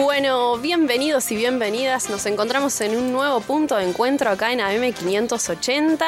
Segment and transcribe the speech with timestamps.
[0.00, 2.08] Bueno, bienvenidos y bienvenidas.
[2.08, 6.06] Nos encontramos en un nuevo punto de encuentro acá en AM 580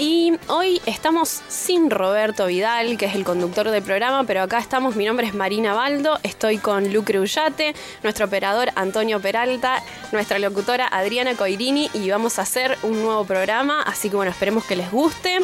[0.00, 4.96] y hoy estamos sin Roberto Vidal, que es el conductor del programa, pero acá estamos.
[4.96, 10.88] Mi nombre es Marina Baldo, estoy con Lucre Ullate, nuestro operador Antonio Peralta, nuestra locutora
[10.90, 14.90] Adriana Coirini y vamos a hacer un nuevo programa, así que bueno, esperemos que les
[14.90, 15.38] guste.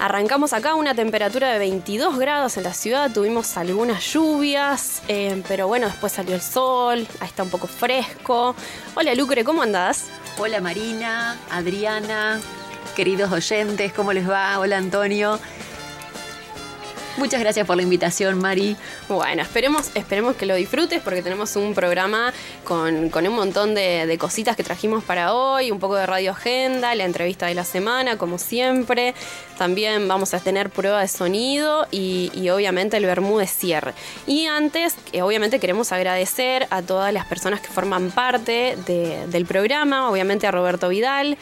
[0.00, 5.68] Arrancamos acá una temperatura de 22 grados en la ciudad, tuvimos algunas lluvias, eh, pero
[5.68, 8.54] bueno, después salió el sol, ahí está un poco fresco.
[8.94, 10.06] Hola Lucre, ¿cómo andás?
[10.38, 12.40] Hola Marina, Adriana,
[12.94, 14.58] queridos oyentes, ¿cómo les va?
[14.58, 15.38] Hola Antonio.
[17.18, 18.74] Muchas gracias por la invitación, Mari.
[19.08, 22.32] Bueno, esperemos, esperemos que lo disfrutes porque tenemos un programa
[22.64, 26.94] con, con un montón de, cositas que trajimos para hoy, un poco de radio agenda,
[26.94, 29.14] la entrevista de la semana, como siempre.
[29.58, 33.92] También vamos a tener prueba de sonido y, obviamente el Bermú de cierre.
[34.26, 39.44] Y antes, eh, obviamente queremos agradecer a todas las personas que forman parte de, del
[39.44, 41.36] programa, obviamente a Roberto Vidal.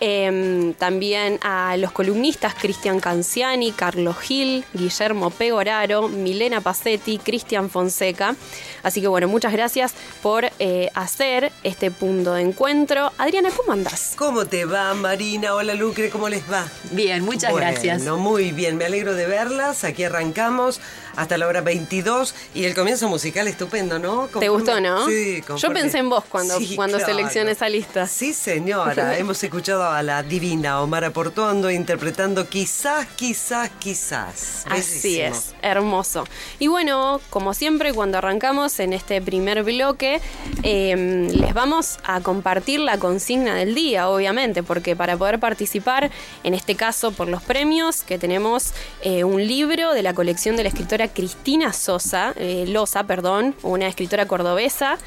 [0.00, 8.36] Eh, también a los columnistas Cristian Canciani, Carlos Gil, Guillermo Pegoraro, Milena Pacetti, Cristian Fonseca.
[8.82, 13.12] Así que bueno, muchas gracias por eh, hacer este punto de encuentro.
[13.18, 14.14] Adriana, ¿cómo andás?
[14.16, 15.54] ¿Cómo te va, Marina?
[15.54, 16.66] Hola, Lucre, ¿cómo les va?
[16.90, 18.02] Bien, muchas bueno, gracias.
[18.02, 19.84] Muy bien, me alegro de verlas.
[19.84, 20.80] Aquí arrancamos
[21.16, 24.28] hasta la hora 22 y el comienzo musical estupendo, ¿no?
[24.38, 25.06] ¿Te gustó, no?
[25.06, 25.42] Sí.
[25.56, 27.14] Yo pensé en vos cuando, sí, cuando claro.
[27.14, 28.06] seleccioné esa lista.
[28.06, 29.16] Sí, señora.
[29.18, 34.64] Hemos escuchado a la divina Omar Portuondo interpretando Quizás, quizás, quizás.
[34.68, 36.24] Así es, hermoso.
[36.58, 40.20] Y bueno, como siempre, cuando arrancamos en este primer bloque,
[40.62, 46.10] eh, les vamos a compartir la consigna del día, obviamente, porque para poder participar,
[46.42, 48.72] en este caso por los premios, que tenemos
[49.02, 53.86] eh, un libro de la colección de la escritora Cristina Sosa, eh, Loza, perdón, una
[53.86, 54.98] escritora cordobesa.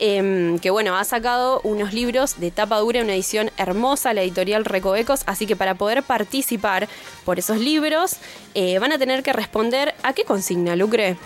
[0.00, 4.64] Eh, que bueno, ha sacado unos libros de tapa dura, una edición hermosa, la editorial
[4.64, 6.88] Recovecos, así que para poder participar
[7.24, 8.16] por esos libros
[8.54, 11.16] eh, van a tener que responder a qué consigna, Lucre.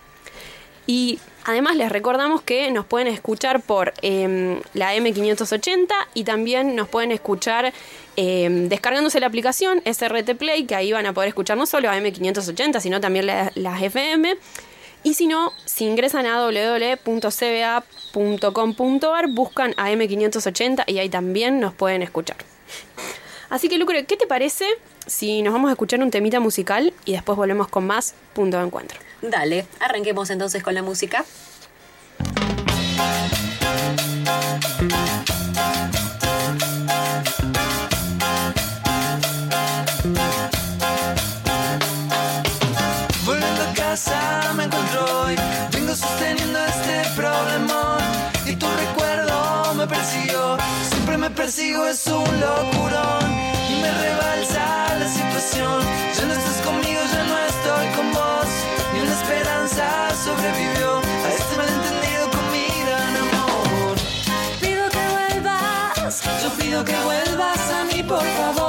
[0.87, 6.87] Y además les recordamos que nos pueden escuchar por eh, la M580 y también nos
[6.87, 7.73] pueden escuchar
[8.17, 11.97] eh, descargándose la aplicación SRT Play, que ahí van a poder escuchar no solo a
[11.97, 14.37] M580, sino también las la FM.
[15.05, 17.27] Y si no, si ingresan a www.cba.com.ar,
[19.27, 22.37] buscan a M580 y ahí también nos pueden escuchar.
[23.51, 24.65] Así que, Lucre, ¿qué te parece
[25.05, 28.63] si nos vamos a escuchar un temita musical y después volvemos con más punto de
[28.65, 28.99] encuentro?
[29.21, 31.23] Dale, arranquemos entonces con la música.
[45.71, 47.99] Vengo sosteniendo este problemón
[48.45, 50.57] y tu recuerdo me persiguió,
[50.89, 53.25] siempre me persigo es un locurón
[53.69, 55.81] y me rebalsa la situación.
[56.15, 58.49] Ya no estás conmigo, ya no estoy con vos.
[58.93, 59.85] Ni una esperanza
[60.23, 63.95] sobrevivió a este malentendido con mi gran amor.
[64.61, 68.64] Pido que vuelvas, yo pido que vuelvas a mí, por favor.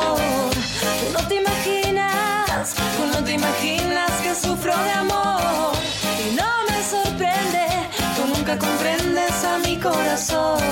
[8.47, 10.66] Nunca comprendes a mi corazón.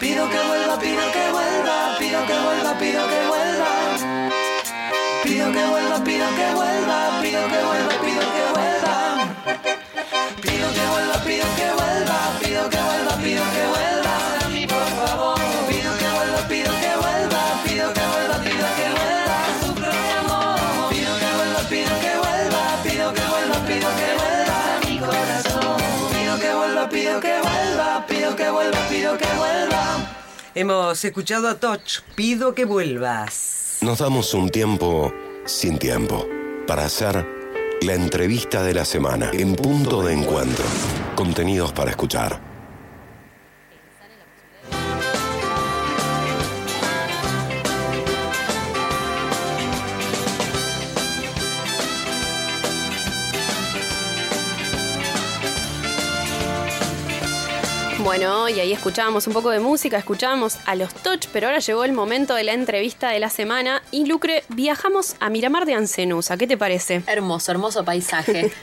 [0.00, 3.70] Pido que vuelva, pido que vuelva, pido que vuelva, pido que vuelva.
[5.24, 8.94] Pido que vuelva, pido que vuelva, pido que vuelva, pido que vuelva.
[10.40, 14.14] Pido que vuelva, pido que vuelva, pido que vuelva, pido que vuelva.
[14.38, 15.38] A por favor.
[15.68, 19.36] Pido que vuelva, pido que vuelva, pido que vuelva, pido que vuelva.
[19.60, 20.90] Sufro de amor.
[20.90, 24.58] Pido que vuelva, pido que vuelva, pido que vuelva, pido que vuelva.
[24.70, 25.76] A mi corazón.
[26.14, 29.57] Pido que vuelva, pido que vuelva, pido que vuelva, pido que vuelva.
[30.60, 32.02] Hemos escuchado a Toch.
[32.16, 33.78] Pido que vuelvas.
[33.80, 35.14] Nos damos un tiempo
[35.44, 36.26] sin tiempo
[36.66, 37.24] para hacer
[37.82, 40.64] la entrevista de la semana en punto de encuentro.
[41.14, 42.57] Contenidos para escuchar.
[58.04, 61.82] Bueno, y ahí escuchábamos un poco de música, escuchábamos a los Touch, pero ahora llegó
[61.82, 63.82] el momento de la entrevista de la semana.
[63.90, 66.36] Y Lucre, viajamos a Miramar de Ancenusa.
[66.36, 67.02] ¿Qué te parece?
[67.06, 68.52] Hermoso, hermoso paisaje.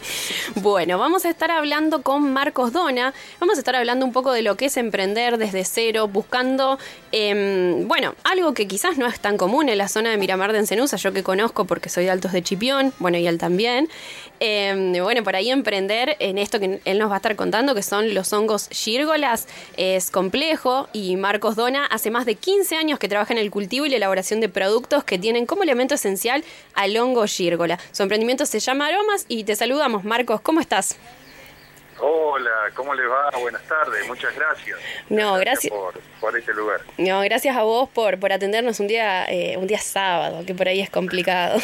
[0.56, 3.14] Bueno, vamos a estar hablando con Marcos Dona.
[3.40, 6.80] Vamos a estar hablando un poco de lo que es emprender desde cero, buscando,
[7.12, 10.60] em, bueno, algo que quizás no es tan común en la zona de Miramar de
[10.60, 13.90] Encenusa, yo que conozco porque soy de Altos de Chipión, bueno, y él también.
[14.40, 17.84] Em, bueno, por ahí emprender en esto que él nos va a estar contando, que
[17.84, 18.68] son los hongos
[19.78, 23.86] es complejo y Marcos Dona hace más de 15 años que trabaja en el cultivo
[23.86, 27.80] y la elaboración de productos que tienen como elemento esencial al hongo gírgola.
[27.92, 30.98] Su emprendimiento se llama Aromas y te saludamos, Marcos, ¿cómo estás?
[32.00, 33.32] Hola, ¿cómo les va?
[33.40, 34.78] Buenas tardes, muchas gracias.
[35.10, 35.74] No, gracias.
[35.74, 36.82] Por, por este lugar.
[36.98, 40.68] No, gracias a vos por, por atendernos un día, eh, un día sábado, que por
[40.68, 41.60] ahí es complicado.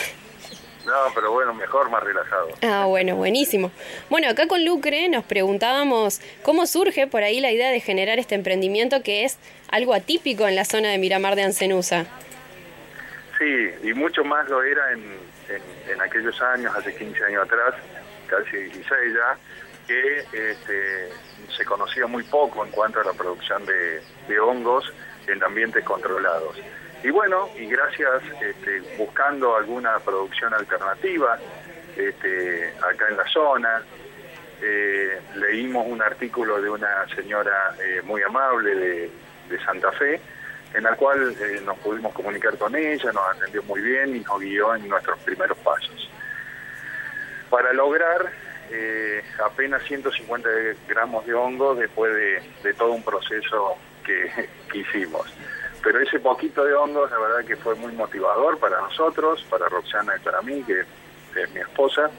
[0.86, 2.50] No, pero bueno, mejor, más relajado.
[2.64, 3.72] Ah, bueno, buenísimo.
[4.10, 8.36] Bueno, acá con Lucre nos preguntábamos cómo surge por ahí la idea de generar este
[8.36, 9.38] emprendimiento que es
[9.70, 12.06] algo atípico en la zona de Miramar de Ancenusa.
[13.38, 15.00] Sí, y mucho más lo era en,
[15.50, 17.76] en, en aquellos años, hace 15 años atrás,
[18.28, 19.38] casi 16 ya,
[19.88, 21.10] que este,
[21.56, 24.92] se conocía muy poco en cuanto a la producción de, de hongos
[25.28, 26.56] en ambientes controlados.
[27.04, 31.40] Y bueno, y gracias, este, buscando alguna producción alternativa
[31.96, 33.84] este, acá en la zona,
[34.62, 39.12] eh, leímos un artículo de una señora eh, muy amable de,
[39.66, 40.22] Santa Fe,
[40.74, 44.40] en la cual eh, nos pudimos comunicar con ella, nos atendió muy bien y nos
[44.40, 46.10] guió en nuestros primeros pasos.
[47.50, 48.32] Para lograr
[49.44, 50.48] apenas 150
[50.88, 52.14] gramos de hongo después
[52.64, 55.28] de, todo un proceso que hicimos.
[55.84, 60.14] Pero ese poquito de hongos, la verdad que fue muy motivador para nosotros, para Roxana
[60.16, 62.10] y para mí, que es mi esposa.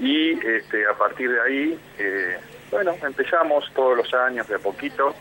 [0.00, 2.38] Y este, a partir de ahí, eh,
[2.70, 5.14] bueno, empezamos todos los años de a poquito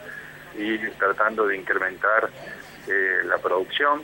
[0.58, 2.30] y tratando de incrementar
[2.88, 4.02] eh, la producción,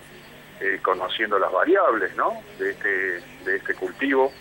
[0.60, 2.42] eh, conociendo las variables ¿no?
[2.60, 4.32] de, este, de este cultivo,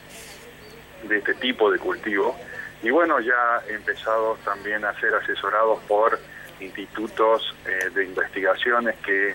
[1.05, 2.37] de este tipo de cultivo.
[2.83, 6.19] Y bueno, ya empezado también a ser asesorados por
[6.61, 9.35] institutos eh, de investigaciones que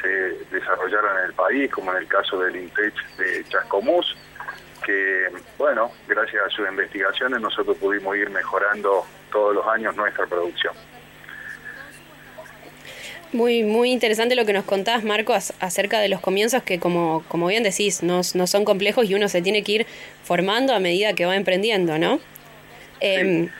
[0.00, 0.08] se
[0.54, 4.16] desarrollaron en el país, como en el caso del INTECH de Chascomús,
[4.84, 5.26] que,
[5.58, 10.74] bueno, gracias a sus investigaciones nosotros pudimos ir mejorando todos los años nuestra producción.
[13.32, 17.48] Muy, muy interesante lo que nos contás, Marco, acerca de los comienzos que, como, como
[17.48, 19.86] bien decís, no, no son complejos y uno se tiene que ir
[20.22, 22.20] formando a medida que va emprendiendo, ¿no?
[23.00, 23.50] Em,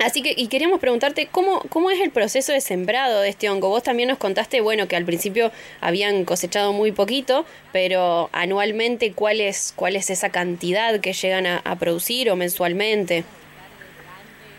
[0.00, 3.68] así que, y queríamos preguntarte, ¿cómo, ¿cómo es el proceso de sembrado de este hongo?
[3.68, 9.40] Vos también nos contaste, bueno, que al principio habían cosechado muy poquito, pero anualmente, ¿cuál
[9.40, 13.24] es, cuál es esa cantidad que llegan a, producir o mensualmente?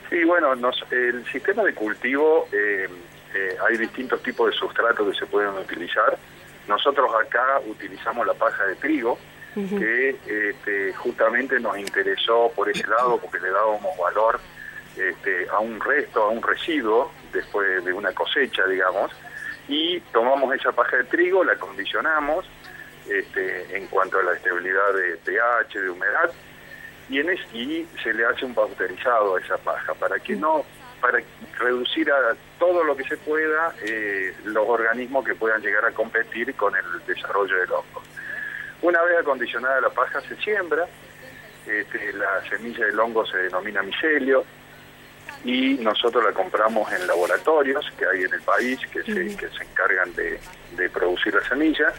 [0.10, 2.48] Sí, bueno, nos, el sistema de cultivo...
[2.51, 2.88] Eh,
[3.36, 6.18] eh, hay distintos tipos de sustratos que se pueden utilizar.
[6.68, 9.20] Nosotros acá utilizamos la paja de trigo,
[9.54, 14.39] que este, justamente nos interesó por ese lado porque le dábamos valor
[14.98, 19.12] este, a un resto, a un residuo después de una cosecha, digamos,
[19.68, 22.46] y tomamos esa paja de trigo, la condicionamos
[23.10, 26.32] este, en cuanto a la estabilidad de pH, de humedad,
[27.10, 30.66] y, en y se le hace un pausterizado a esa paja para que no
[31.02, 31.20] para
[31.60, 36.56] reducir a todo lo que se pueda eh, los organismos que puedan llegar a competir
[36.56, 38.02] con el desarrollo del hongo.
[38.82, 40.88] Una vez acondicionada la paja se siembra,
[41.68, 44.46] este, la semilla del hongo se denomina micelio
[45.46, 49.64] y nosotros la compramos en laboratorios que hay en el país que se, que se
[49.64, 50.40] encargan de,
[50.75, 51.94] de producir la semilla.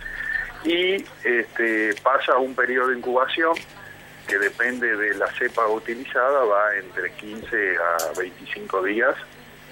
[0.64, 3.54] Y este, pasa un periodo de incubación
[4.26, 9.14] que depende de la cepa utilizada, va entre 15 a 25 días,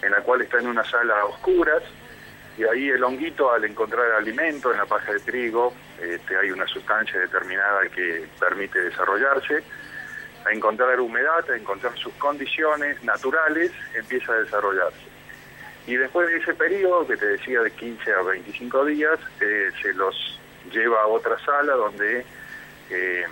[0.03, 1.83] en la cual está en una sala a oscuras,
[2.57, 6.69] y ahí el honguito al encontrar alimento en la paja de trigo, este, hay una
[6.69, 9.65] sustancia determinada que permite desarrollarse,
[10.47, 15.15] a encontrar humedad, a encontrar sus condiciones naturales, empieza a desarrollarse.
[15.87, 19.93] Y después de ese periodo, que te decía de 15 a 25 días, eh, se
[19.95, 22.25] los lleva a otra sala donde
[22.91, 23.25] eh,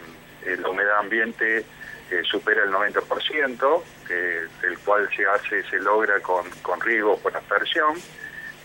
[0.45, 1.65] eh, la humedad ambiente
[2.11, 7.35] eh, supera el 90%, eh, el cual se hace, se logra con, con riego, con
[7.35, 7.95] aspersión,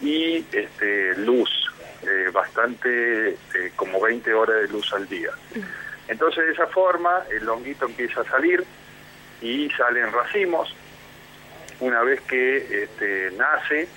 [0.01, 1.49] y este, luz,
[2.31, 3.35] bastante,
[3.75, 5.31] como 20 horas de luz al día.
[6.07, 8.63] Entonces de esa forma el honguito empieza a salir
[9.41, 10.73] y sale en racimos.
[11.79, 13.87] Una vez que este, nace,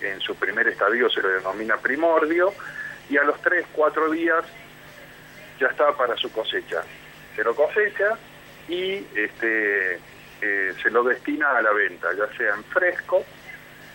[0.00, 2.52] en su primer estadio se lo denomina primordio,
[3.10, 4.44] y a los 3, 4 días
[5.58, 6.82] ya está para su cosecha.
[7.34, 8.16] Se lo cosecha
[8.68, 9.94] y este,
[10.40, 13.24] eh, se lo destina a la venta, ya sea en fresco,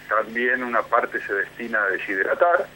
[0.10, 2.68] también una parte se destina a deshidratar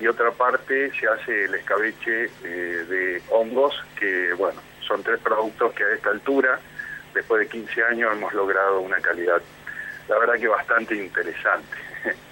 [0.00, 2.48] y otra parte se hace el escabeche eh,
[2.88, 6.58] de hongos, que bueno, son tres productos que a esta altura,
[7.14, 9.42] después de 15 años, hemos logrado una calidad,
[10.08, 11.76] la verdad que bastante interesante.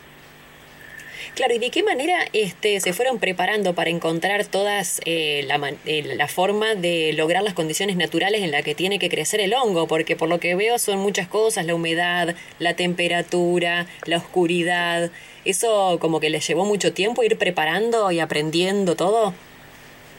[1.35, 6.03] Claro, ¿y de qué manera este, se fueron preparando para encontrar todas eh, la, eh,
[6.17, 9.87] la, forma de lograr las condiciones naturales en las que tiene que crecer el hongo?
[9.87, 15.13] Porque por lo que veo son muchas cosas, la humedad, la temperatura, la oscuridad.
[15.49, 19.33] ¿Eso como que les llevó mucho tiempo ir preparando y aprendiendo todo?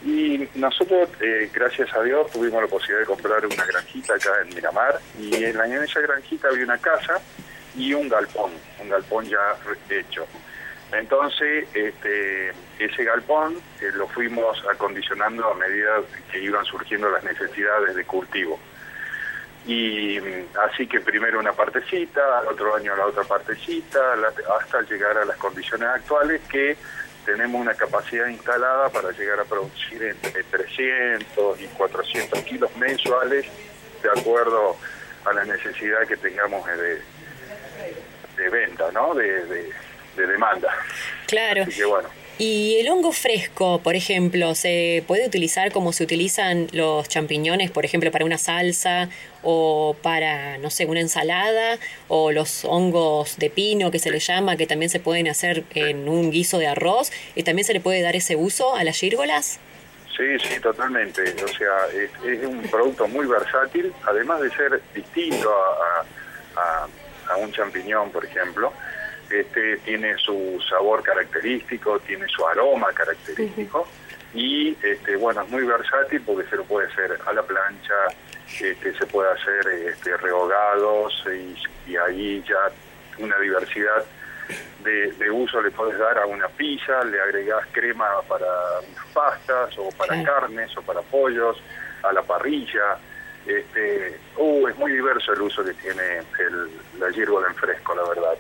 [0.04, 4.56] Y nosotros, eh, gracias a Dios, tuvimos la posibilidad de comprar una granjita acá en
[4.56, 7.22] Miramar y en, en esa granjita había una casa
[7.78, 8.50] y un galpón,
[8.82, 9.38] un galpón ya
[9.92, 10.26] hecho.
[10.92, 17.96] Entonces, este, ese galpón eh, lo fuimos acondicionando a medida que iban surgiendo las necesidades
[17.96, 18.60] de cultivo.
[19.66, 24.00] Y mm, así que primero una partecita, al otro año la otra partecita,
[24.60, 26.78] hasta llegar a las condiciones actuales que
[27.26, 33.46] tenemos una capacidad instalada para llegar a producir entre 300 y 400 kilos mensuales
[34.02, 34.78] de acuerdo
[35.26, 37.02] a la necesidad que tengamos de,
[38.38, 39.14] de venta, ¿no?
[39.14, 39.70] de
[40.20, 40.70] de demanda.
[41.28, 41.66] Claro.
[42.42, 47.84] Y el hongo fresco, por ejemplo, ¿se puede utilizar como se utilizan los champiñones, por
[47.84, 49.10] ejemplo, para una salsa
[49.44, 51.78] o para, no sé, una ensalada?
[52.08, 56.08] O los hongos de pino, que se le llama, que también se pueden hacer en
[56.08, 57.12] un guiso de arroz.
[57.36, 59.60] ¿Y también se le puede dar ese uso a las gírgolas?
[60.16, 61.22] Sí, sí, totalmente.
[61.44, 65.54] O sea, es, un producto muy versátil, además de ser distinto
[66.56, 66.88] a,
[67.34, 68.72] a un champiñón, por ejemplo
[69.30, 73.88] este, tiene su sabor característico, tiene su aroma característico
[74.34, 77.96] y este, bueno, es muy versátil porque se lo puede hacer a la plancha,
[78.60, 82.72] este, se puede hacer este, rehogados y, y ahí ya
[83.24, 84.06] una diversidad
[84.84, 88.48] de, de uso le puedes dar a una pizza, le agregás crema para
[89.14, 91.62] pastas o para carnes o para pollos,
[92.04, 92.98] a la parrilla.
[93.46, 96.70] Este, uh, es muy diverso el uso que tiene el,
[97.00, 98.38] la gírgola en fresco, la verdad.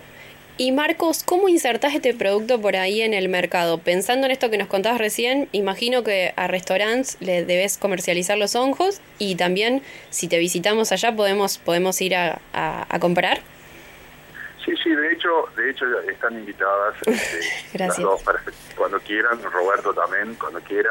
[0.62, 3.78] Y Marcos, ¿cómo insertás este producto por ahí en el mercado?
[3.78, 8.56] Pensando en esto que nos contabas recién, imagino que a restaurantes le debes comercializar los
[8.58, 13.39] hongos y también si te visitamos allá podemos, podemos ir a, a- a comprar.
[14.66, 18.42] Sí, sí, de hecho, de hecho están invitadas este, las dos para
[18.75, 20.89] cuando quieran, Roberto también, cuando quiera,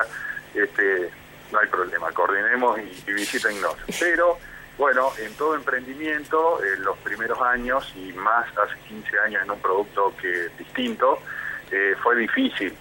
[0.55, 1.11] este,
[1.53, 3.75] no hay problema, coordinemos y, y visítennos.
[4.01, 4.39] Pero,
[4.79, 9.61] bueno, en todo emprendimiento, en los primeros años y más hace 15 años en un
[9.61, 11.19] producto que distinto,
[11.71, 12.73] eh, fue difícil.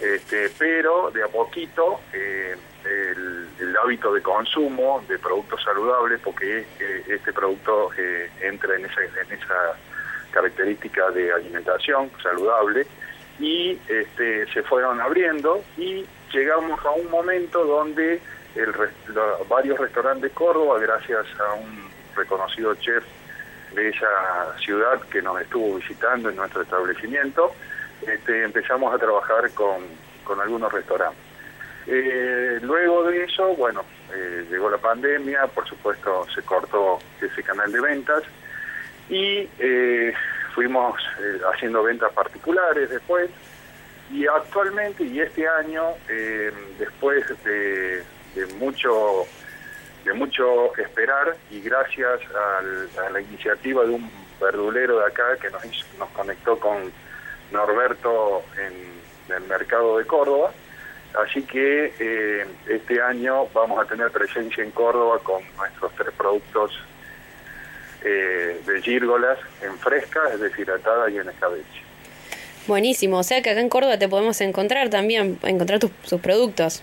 [0.00, 7.04] Este, pero de a poquito eh, el, hábito de consumo de productos saludables, porque eh,
[7.08, 7.90] este producto
[8.40, 9.76] entra en esa, en esa
[10.30, 12.86] característica de alimentación saludable,
[13.38, 18.20] y este, se fueron abriendo y llegamos a un momento donde
[18.54, 18.72] el,
[19.48, 23.04] varios restaurantes de Córdoba, gracias a un reconocido chef
[23.74, 27.52] de esa ciudad que nos estuvo visitando en nuestro establecimiento,
[28.06, 29.82] este, empezamos a trabajar con,
[30.24, 31.18] con algunos restaurantes.
[31.86, 33.84] Eh, luego de eso, bueno,
[34.14, 38.22] eh, llegó la pandemia, por supuesto se cortó ese canal de ventas
[39.08, 40.14] y eh,
[40.54, 43.28] fuimos eh, haciendo ventas particulares después
[44.10, 45.82] y actualmente y este año,
[46.78, 48.04] después de,
[48.34, 49.26] de mucho
[50.04, 52.20] de mucho esperar y gracias
[52.58, 56.92] al- a la iniciativa de un verdulero de acá que nos, hizo- nos conectó con
[57.50, 60.52] Norberto en el mercado de Córdoba.
[61.24, 66.72] Así que eh, este año vamos a tener presencia en Córdoba con nuestros tres productos
[68.04, 71.82] eh, de gírgolas en fresca, es y en escabeche.
[72.66, 76.82] Buenísimo, o sea que acá en Córdoba te podemos encontrar también, encontrar tus, sus productos.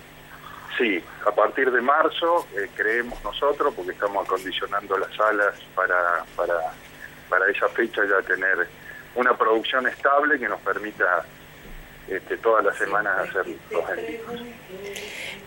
[0.78, 6.54] Sí, a partir de marzo eh, creemos nosotros, porque estamos acondicionando las salas para, para,
[7.28, 8.66] para esa fecha ya tener
[9.14, 11.24] una producción estable que nos permita
[12.08, 14.42] este, todas las semanas hacer los envíos.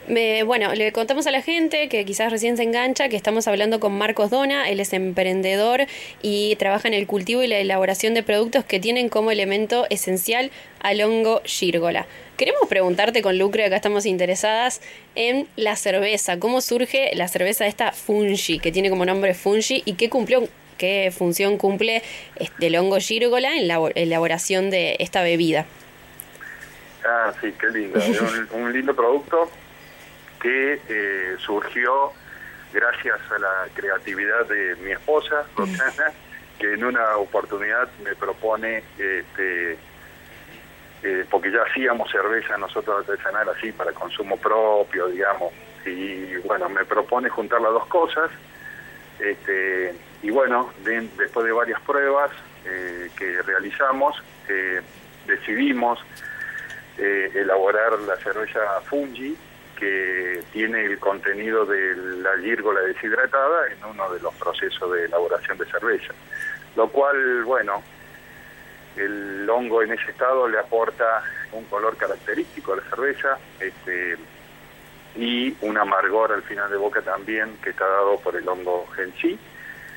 [0.07, 3.79] Me- bueno, le contamos a la gente que quizás recién se engancha que estamos hablando
[3.79, 5.87] con Marcos Dona, él es emprendedor
[6.21, 10.51] y trabaja en el cultivo y la elaboración de productos que tienen como elemento esencial
[10.81, 12.05] al hongo gírgola.
[12.37, 14.79] Queremos preguntarte con Lucre, acá estamos interesadas
[15.15, 19.93] en la cerveza, cómo surge la cerveza esta Fungi, que tiene como nombre Fungi y
[19.93, 22.03] qué cumplió qué función cumple
[22.35, 25.65] este, el hongo gírgola en la elaboración de esta bebida.
[27.03, 27.97] Ah, sí, qué lindo.
[28.51, 29.49] Un lindo producto
[30.45, 32.11] que eh, surgió
[32.71, 36.11] gracias a la creatividad de mi esposa, Roxana,
[36.59, 39.71] que en una oportunidad me propone, este,
[41.01, 45.51] eh, porque ya hacíamos cerveza nosotros artesanal así para consumo propio, digamos,
[45.83, 48.29] y bueno, me propone juntar las dos cosas,
[49.19, 52.29] este, y bueno, de- después de varias pruebas
[52.65, 54.79] eh, que realizamos, eh,
[55.25, 55.99] decidimos
[56.97, 59.35] elaborar la cerveza Fungi,
[59.79, 65.57] que tiene el contenido de la gírgola deshidratada en uno de los procesos de elaboración
[65.57, 66.13] de cerveza.
[66.75, 67.81] Lo cual, bueno,
[68.95, 74.17] el hongo en ese estado le aporta un color característico a la cerveza este,
[75.15, 79.13] y un amargor al final de boca también que está dado por el hongo en
[79.17, 79.39] sí.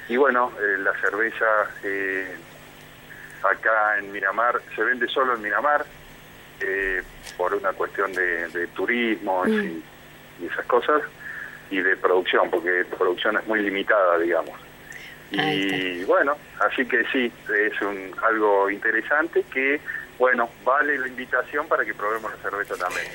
[0.09, 1.47] Y bueno, eh, la cerveza
[1.83, 2.37] eh,
[3.43, 5.85] acá en Miramar se vende solo en Miramar,
[6.61, 7.03] eh,
[7.37, 9.83] por una cuestión de, de turismo y,
[10.41, 11.03] y esas cosas,
[11.71, 14.59] y de producción, porque la producción es muy limitada, digamos.
[15.31, 19.79] Y bueno, así que sí, es un, algo interesante que,
[20.19, 23.07] bueno, vale la invitación para que probemos la cerveza también.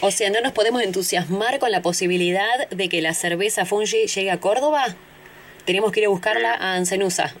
[0.00, 4.30] O sea, ¿no nos podemos entusiasmar con la posibilidad de que la cerveza Fungi llegue
[4.30, 4.86] a Córdoba?
[5.66, 7.34] Tenemos que ir a buscarla a Ancenusa.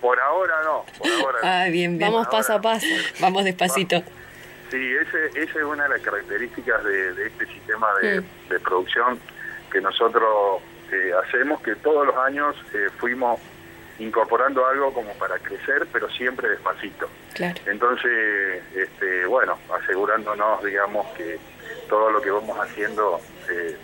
[0.00, 1.48] Por ahora no, por ahora no.
[1.48, 2.10] Ah, bien, bien.
[2.10, 2.86] Vamos paso a paso.
[3.20, 4.02] Vamos despacito.
[4.72, 9.20] Sí, ese, esa es una de las características de, de este sistema de, de producción
[9.70, 13.38] que nosotros eh, hacemos, que todos los años eh, fuimos
[13.98, 17.06] incorporando algo como para crecer, pero siempre despacito.
[17.34, 17.60] Claro.
[17.66, 21.38] Entonces, este, bueno, asegurándonos, digamos, que
[21.90, 23.76] todo lo que vamos haciendo eh,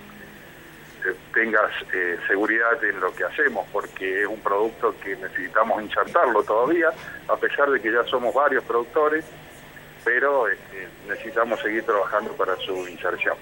[1.34, 6.88] tengas eh, seguridad en lo que hacemos, porque es un producto que necesitamos insertarlo todavía,
[7.28, 9.26] a pesar de que ya somos varios productores,
[10.08, 13.36] pero este, necesitamos seguir trabajando para su inserción.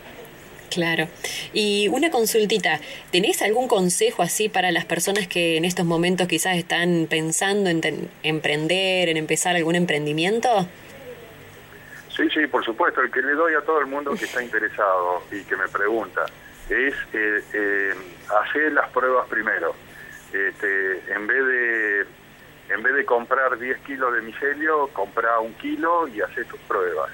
[0.69, 1.07] Claro.
[1.53, 2.81] Y una consultita,
[3.13, 8.11] ¿tenés algún consejo así para las personas que en estos momentos quizás están pensando en
[8.25, 10.67] emprender, en empezar algún emprendimiento?
[12.17, 13.01] Sí, sí, por supuesto.
[13.01, 16.27] El que le doy a todo el mundo que está interesado y que me pregunta
[16.69, 17.95] es eh, eh,
[18.43, 19.73] hacer las pruebas primero.
[20.33, 22.07] Este, en vez de
[22.69, 27.11] en vez de comprar 10 kilos de micelio, compra un kilo y hace tus pruebas.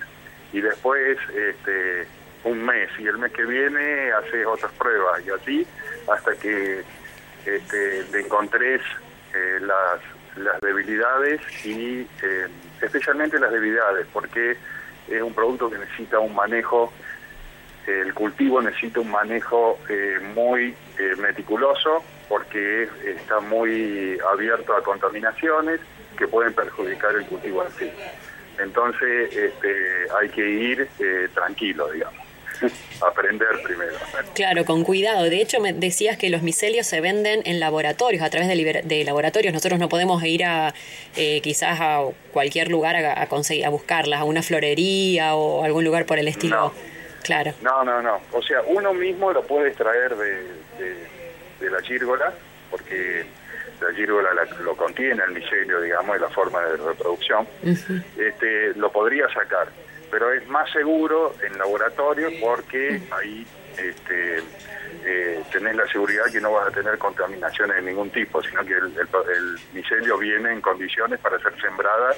[0.53, 2.07] Y después, este,
[2.45, 5.67] un mes y el mes que viene haces otras pruebas y así
[6.13, 6.83] hasta que
[7.47, 8.81] este, le encontres
[9.35, 10.01] eh, las,
[10.37, 12.49] las debilidades y eh,
[12.81, 14.57] especialmente las debilidades, porque
[15.09, 16.93] es un producto que necesita un manejo,
[17.87, 24.83] el cultivo necesita un manejo eh, muy eh, meticuloso porque es- está muy abierto a
[24.83, 25.81] contaminaciones
[26.17, 27.91] que pueden perjudicar el cultivo en sí.
[28.59, 29.75] Entonces este,
[30.21, 32.15] hay que ir eh, tranquilo, digamos,
[33.01, 33.93] aprender primero.
[34.35, 35.25] Claro, con cuidado.
[35.25, 38.83] De hecho, me decías que los micelios se venden en laboratorios, a través de, liber-
[38.85, 39.53] de laboratorios.
[39.55, 40.73] Nosotros no podemos ir a
[41.17, 45.85] eh, quizás a cualquier lugar a, a conseguir, a buscarlas, a una florería o algún
[45.85, 46.57] lugar por el estilo.
[46.57, 46.92] No.
[47.23, 47.53] Claro.
[47.63, 48.21] No, no, no.
[48.33, 50.43] O sea, uno mismo lo puede extraer de,
[50.79, 51.07] de-
[51.61, 52.33] de la gírgola,
[52.71, 53.25] porque
[53.81, 57.47] la gírgola la- lo contiene el micelio, digamos, de la forma de reproducción.
[58.19, 59.69] este, lo podría sacar,
[60.11, 63.47] pero es más seguro en laboratorio porque ahí
[63.79, 64.39] este,
[65.05, 68.75] eh, tenés la seguridad que no vas a tener contaminaciones de ningún tipo, sino que
[68.75, 72.15] el, el- el micelio viene en condiciones para ser sembrada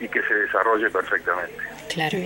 [0.00, 1.54] y que se desarrolle perfectamente.
[1.88, 2.18] Claro.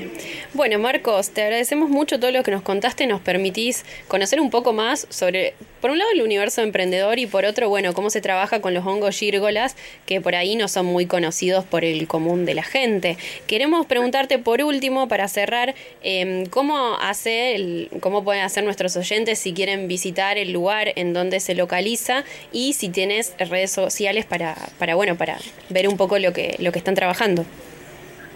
[0.55, 3.07] Bueno, Marcos, te agradecemos mucho todo lo que nos contaste.
[3.07, 7.45] Nos permitís conocer un poco más sobre, por un lado, el universo emprendedor y por
[7.45, 11.07] otro, bueno, cómo se trabaja con los hongos gírgolas, que por ahí no son muy
[11.07, 13.17] conocidos por el común de la gente.
[13.47, 19.53] Queremos preguntarte por último, para cerrar, em, cómo hace, cómo pueden hacer nuestros oyentes si
[19.53, 24.95] quieren visitar el lugar en donde se localiza y si tienes redes sociales para, para
[24.95, 25.39] bueno, para
[25.69, 27.45] ver un poco lo que, lo que están trabajando.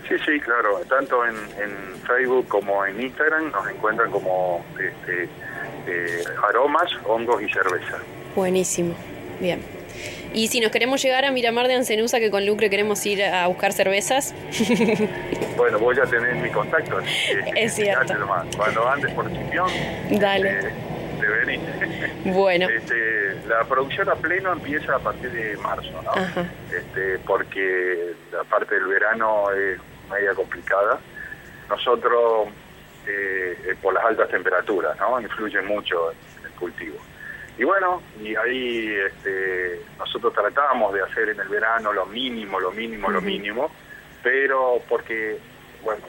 [0.09, 0.81] Sí, sí, claro.
[0.89, 5.29] Tanto en, en Facebook como en Instagram nos encuentran como este,
[5.87, 7.99] eh, aromas, hongos y cerveza.
[8.35, 8.94] Buenísimo,
[9.40, 9.61] bien.
[10.33, 13.47] Y si nos queremos llegar a Miramar de Ancenusa, que con Lucre queremos ir a
[13.47, 14.35] buscar cervezas,
[15.57, 16.99] Bueno, vos ya tenés mi contacto.
[16.99, 18.14] que Es cierto.
[18.57, 19.68] Cuando andes por Chipión,
[20.11, 20.51] Dale.
[20.51, 20.73] eh,
[21.20, 21.61] te venís.
[22.25, 22.66] Bueno.
[22.68, 26.11] Este, la producción a pleno empieza a partir de marzo, ¿no?
[26.11, 26.44] Ajá.
[26.77, 29.79] Este, porque la parte del verano es
[30.11, 30.99] media complicada.
[31.68, 32.49] Nosotros,
[33.07, 35.21] eh, eh, por las altas temperaturas, ¿no?
[35.21, 36.97] Influyen mucho en el cultivo.
[37.57, 42.73] Y bueno, y ahí este, nosotros tratamos de hacer en el verano lo mínimo, lo
[42.73, 43.71] mínimo, lo mínimo,
[44.23, 45.38] pero porque,
[45.83, 46.03] bueno,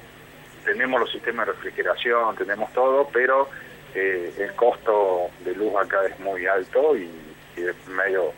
[0.64, 3.48] tenemos los sistemas de refrigeración, tenemos todo, pero
[3.94, 7.10] eh, el costo de luz acá es muy alto y,
[7.56, 8.34] y es medio,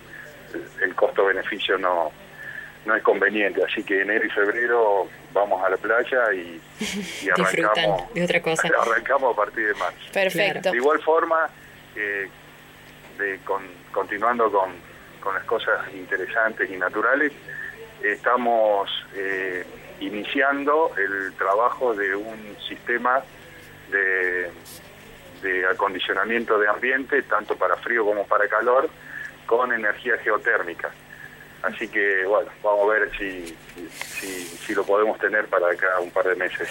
[0.54, 2.12] el, el costo-beneficio no,
[2.88, 6.60] no es conveniente, así que enero y febrero vamos a la playa y,
[7.22, 8.68] y arrancamos, Disfrutan de otra cosa.
[8.82, 10.00] arrancamos a partir de marzo.
[10.14, 10.72] Perfecto.
[10.72, 11.50] De igual forma,
[11.96, 12.28] eh,
[13.20, 14.72] de con- continuando con,
[15.20, 17.34] con las cosas interesantes y naturales,
[18.02, 19.66] estamos eh,
[20.00, 23.22] iniciando el trabajo de un sistema
[23.92, 24.50] de,
[25.42, 28.90] de acondicionamiento de ambiente, tanto para frío como para calor,
[29.46, 30.90] con energía geotérmica.
[31.64, 33.56] Así que, bueno, vamos a ver si,
[33.90, 36.68] si, si lo podemos tener para acá un par de meses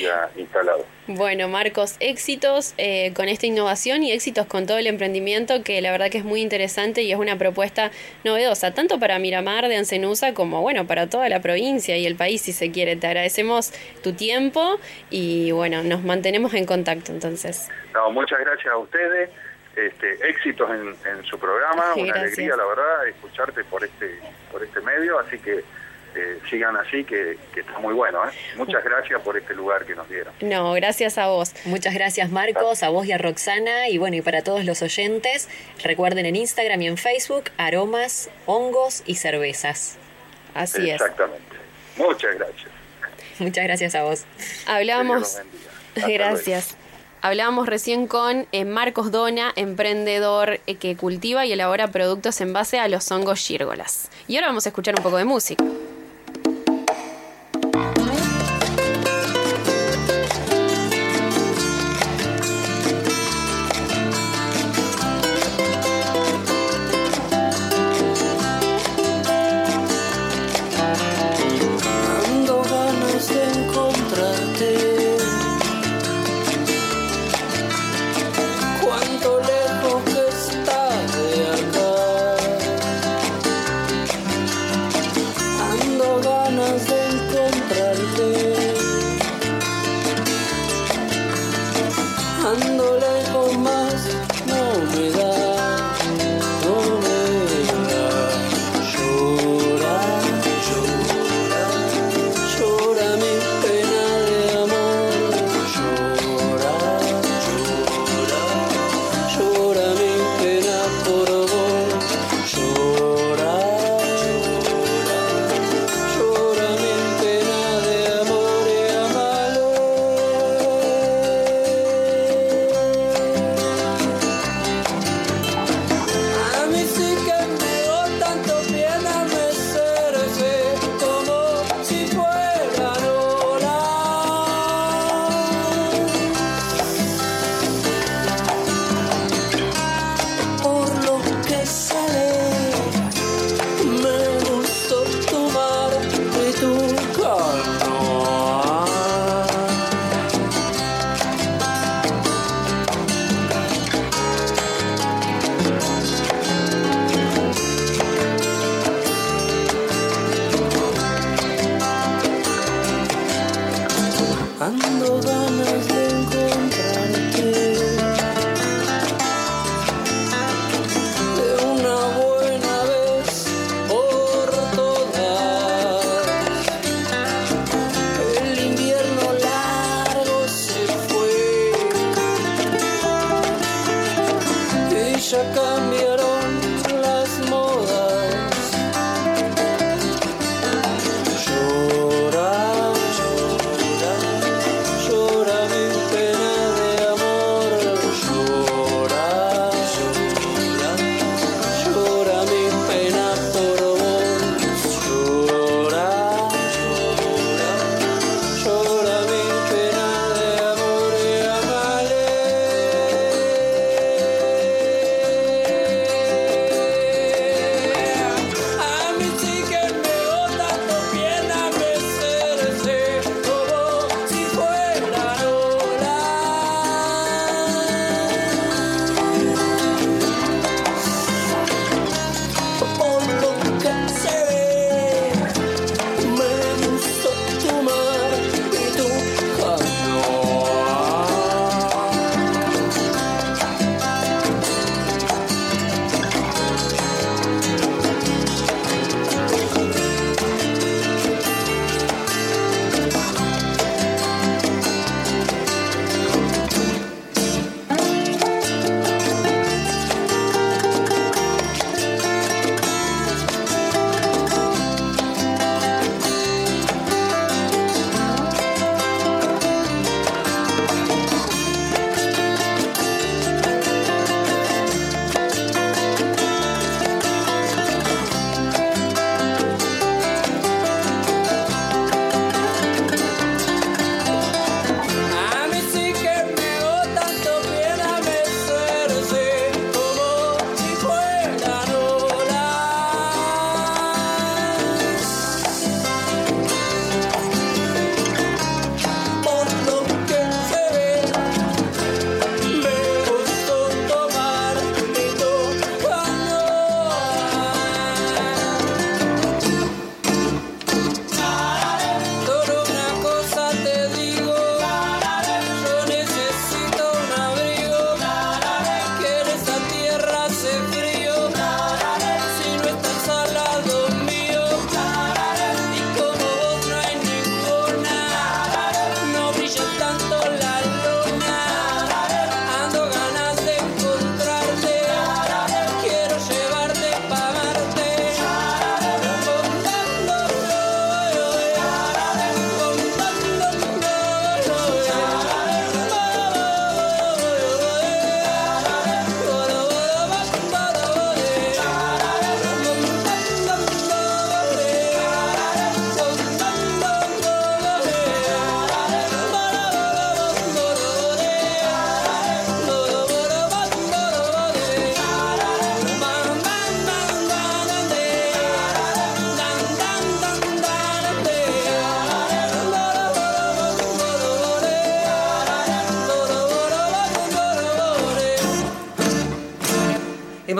[0.00, 0.84] ya instalado.
[1.06, 5.92] Bueno, Marcos, éxitos eh, con esta innovación y éxitos con todo el emprendimiento, que la
[5.92, 7.90] verdad que es muy interesante y es una propuesta
[8.24, 12.42] novedosa, tanto para Miramar de Ancenusa como, bueno, para toda la provincia y el país,
[12.42, 12.96] si se quiere.
[12.96, 14.78] Te agradecemos tu tiempo
[15.10, 17.68] y, bueno, nos mantenemos en contacto entonces.
[17.92, 19.30] No, muchas gracias a ustedes.
[19.76, 22.16] Este, éxitos en, en su programa, una Gracias.
[22.16, 24.20] alegría la verdad escucharte por este
[24.52, 25.64] por este medio, así que
[26.14, 28.24] eh, sigan así que, que está muy bueno.
[28.24, 28.30] ¿eh?
[28.54, 30.32] Muchas gracias por este lugar que nos dieron.
[30.42, 31.52] No, gracias a vos.
[31.64, 35.48] Muchas gracias Marcos, a vos y a Roxana y bueno, y para todos los oyentes,
[35.82, 39.98] recuerden en Instagram y en Facebook aromas, hongos y cervezas.
[40.54, 41.00] Así es.
[41.00, 41.56] Exactamente.
[41.96, 42.70] Muchas gracias.
[43.40, 44.24] Muchas gracias a vos.
[44.68, 45.34] Hablamos.
[45.34, 45.70] Dios los bendiga.
[45.96, 46.76] Hasta Gracias.
[47.24, 52.78] Hablábamos recién con eh, Marcos Dona, emprendedor eh, que cultiva y elabora productos en base
[52.78, 54.10] a los hongos gírgolas.
[54.28, 55.64] Y ahora vamos a escuchar un poco de música.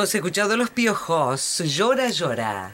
[0.04, 2.70] Hemos escuchado Los Piojos, Llora, llora.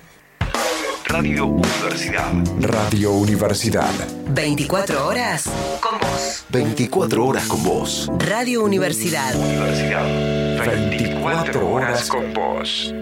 [1.05, 2.33] Radio Universidad.
[2.61, 3.93] Radio Universidad.
[4.31, 5.45] 24 horas
[5.81, 6.45] con vos.
[6.49, 8.11] 24 horas con vos.
[8.19, 9.33] Radio Universidad.
[9.37, 10.67] Universidad.
[10.67, 12.93] 24 horas con vos.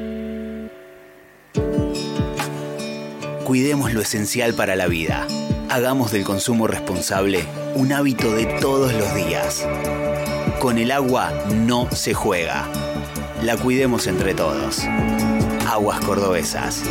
[3.46, 5.26] Cuidemos lo esencial para la vida.
[5.70, 9.66] Hagamos del consumo responsable un hábito de todos los días.
[10.60, 12.68] Con el agua no se juega.
[13.48, 14.82] La cuidemos entre todos.
[15.66, 16.82] Aguas cordobesas.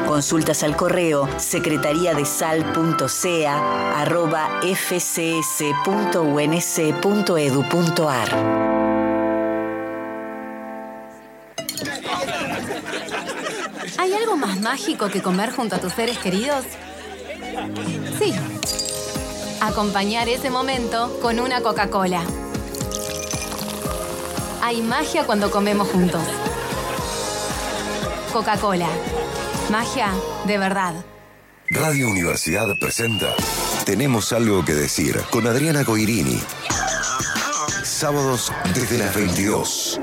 [0.06, 2.26] Consultas al correo secretaría de
[4.76, 5.30] fcs.unc.edu.ar.
[13.98, 16.66] ¿Hay algo más mágico que comer junto a tus seres queridos?
[18.20, 18.34] Sí.
[19.62, 22.24] Acompañar ese momento con una Coca-Cola.
[24.62, 26.24] Hay magia cuando comemos juntos.
[28.32, 28.88] Coca-Cola.
[29.72, 30.12] Magia
[30.46, 30.94] de verdad.
[31.70, 33.34] Radio Universidad presenta
[33.86, 36.42] Tenemos algo que decir con Adriana Coirini.
[37.84, 40.00] Sábados desde las 22.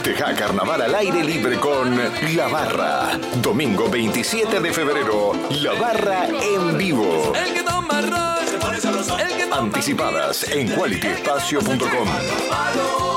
[0.03, 1.97] Festeja carnaval al aire libre con
[2.35, 3.17] La Barra.
[3.41, 7.31] Domingo 27 de febrero, La Barra en vivo.
[7.33, 8.01] El que toma
[9.49, 13.12] Anticipadas en qualityespacio.com.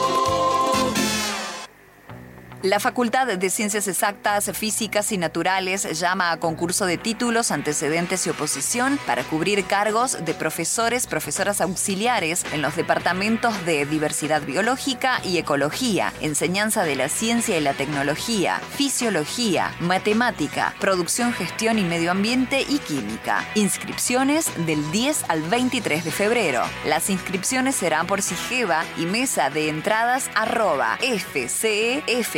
[2.63, 8.31] La Facultad de Ciencias Exactas, Físicas y Naturales llama a concurso de títulos, antecedentes y
[8.31, 15.37] oposición para cubrir cargos de profesores, profesoras auxiliares en los departamentos de Diversidad Biológica y
[15.37, 22.65] Ecología, Enseñanza de la Ciencia y la Tecnología, Fisiología, Matemática, Producción, Gestión y Medio Ambiente
[22.67, 23.45] y Química.
[23.55, 26.63] Inscripciones del 10 al 23 de febrero.
[26.87, 30.99] Las inscripciones serán por Sigeva y mesa de entradas arroba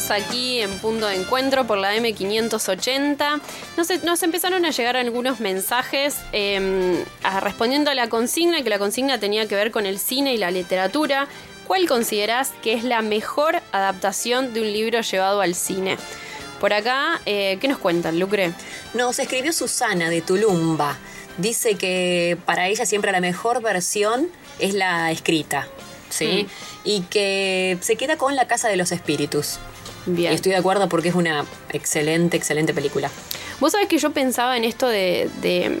[0.00, 3.40] Seguimos aquí en punto de encuentro por la M580.
[3.76, 6.16] Nos, nos empezaron a llegar algunos mensajes
[7.22, 10.38] a- respondiendo a la consigna, que la consigna tenía que ver con el cine y
[10.38, 11.26] la literatura.
[11.66, 15.96] ¿Cuál considerás que es la mejor adaptación de un libro llevado al cine?
[16.60, 18.52] Por acá, eh, ¿qué nos cuentan, Lucre?
[18.94, 20.96] Nos escribió Susana de Tulumba.
[21.38, 24.28] Dice que para ella siempre la mejor versión
[24.58, 25.66] es la escrita,
[26.12, 26.46] ¿sí?
[26.84, 29.58] Y que se queda con La Casa de los Espíritus.
[30.06, 30.32] Bien.
[30.32, 33.10] Estoy de acuerdo porque es una excelente, excelente película.
[33.60, 35.78] Vos sabés que yo pensaba en esto de, de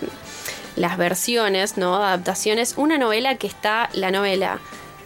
[0.76, 1.96] las versiones, ¿no?
[1.96, 2.74] Adaptaciones.
[2.76, 4.60] Una novela que está la novela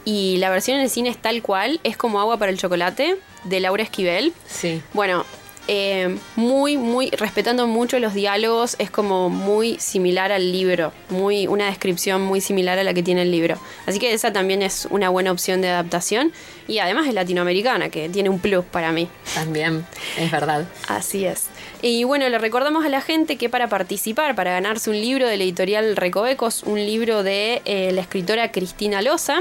[0.04, 3.18] y la versión en el cine es tal cual, es como agua para el chocolate,
[3.44, 4.32] de Laura Esquivel.
[4.46, 4.82] Sí.
[4.92, 5.24] Bueno,
[5.68, 11.66] eh, muy, muy, respetando mucho los diálogos, es como muy similar al libro, muy, una
[11.66, 13.58] descripción muy similar a la que tiene el libro.
[13.86, 16.32] Así que esa también es una buena opción de adaptación.
[16.68, 19.08] Y además es latinoamericana, que tiene un plus para mí.
[19.34, 19.86] También,
[20.18, 20.66] es verdad.
[20.88, 21.44] Así es.
[21.88, 25.36] Y bueno, le recordamos a la gente que para participar, para ganarse un libro de
[25.36, 29.36] la editorial Recovecos, un libro de eh, la escritora Cristina Loza,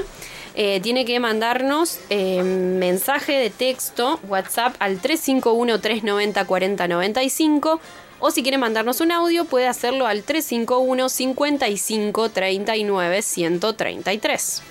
[0.54, 7.80] eh, tiene que mandarnos eh, mensaje de texto, WhatsApp al 351-390-4095.
[8.20, 14.62] O si quiere mandarnos un audio, puede hacerlo al 351 55 39 133.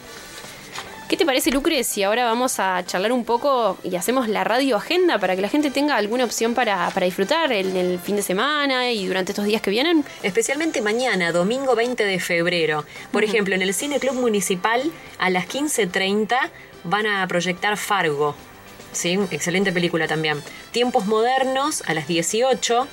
[1.14, 4.78] ¿Qué te parece, Lucre, si ahora vamos a charlar un poco y hacemos la radio
[4.78, 8.22] agenda para que la gente tenga alguna opción para, para disfrutar en el fin de
[8.22, 10.04] semana y durante estos días que vienen?
[10.24, 12.84] Especialmente mañana, domingo 20 de febrero.
[13.12, 16.36] Por ejemplo, en el Cine Club Municipal a las 15.30
[16.82, 18.34] van a proyectar Fargo.
[18.90, 19.16] ¿Sí?
[19.30, 20.42] Excelente película también.
[20.72, 22.88] Tiempos modernos a las 18.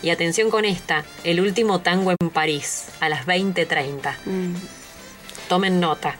[0.00, 4.14] Y atención con esta, El último tango en París a las 20.30.
[5.50, 6.16] Tomen nota.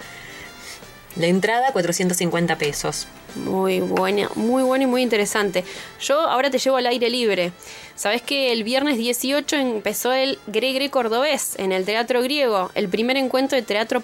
[1.16, 3.09] La entrada 450 pesos.
[3.34, 5.64] Muy buena, muy buena y muy interesante.
[6.00, 7.52] Yo ahora te llevo al aire libre.
[7.94, 13.16] Sabes que el viernes 18 empezó el Gregre Cordobés en el Teatro Griego, el primer
[13.16, 14.00] encuentro de teatro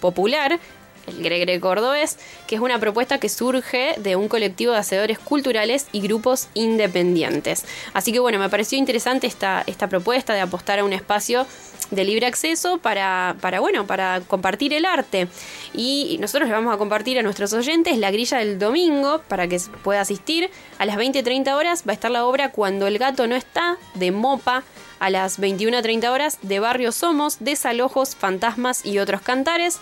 [0.00, 0.60] popular,
[1.08, 5.86] el Gregre Cordobés, que es una propuesta que surge de un colectivo de hacedores culturales
[5.92, 7.64] y grupos independientes.
[7.94, 11.46] Así que bueno, me pareció interesante esta, esta propuesta de apostar a un espacio
[11.90, 15.28] de libre acceso para, para, bueno, para compartir el arte.
[15.74, 19.60] Y nosotros le vamos a compartir a nuestros oyentes la grilla del domingo para que
[19.82, 20.50] pueda asistir.
[20.78, 24.10] A las 20.30 horas va a estar la obra Cuando el gato no está, de
[24.12, 24.64] Mopa.
[25.00, 29.78] A las 21.30 horas de Barrio Somos, Desalojos, Fantasmas y otros cantares.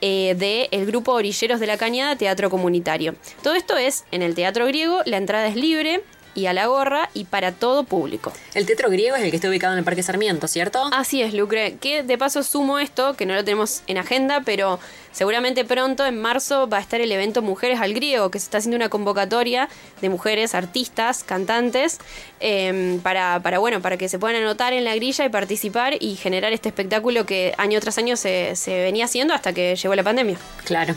[0.00, 3.14] Eh, de el grupo Orilleros de la Cañada Teatro Comunitario.
[3.42, 6.02] Todo esto es en el Teatro Griego, la entrada es libre
[6.36, 8.32] y a la gorra y para todo público.
[8.54, 10.90] El teatro griego es el que está ubicado en el Parque Sarmiento, ¿cierto?
[10.92, 11.76] Así es, Lucre.
[11.80, 14.78] Que de paso sumo esto, que no lo tenemos en agenda, pero
[15.12, 18.58] seguramente pronto, en marzo, va a estar el evento Mujeres al Griego, que se está
[18.58, 19.68] haciendo una convocatoria
[20.02, 21.98] de mujeres, artistas, cantantes,
[22.40, 26.16] eh, para, para, bueno, para que se puedan anotar en la grilla y participar y
[26.16, 30.02] generar este espectáculo que año tras año se, se venía haciendo hasta que llegó la
[30.02, 30.36] pandemia.
[30.64, 30.94] Claro.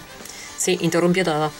[0.59, 1.51] Sí, interrumpió todo.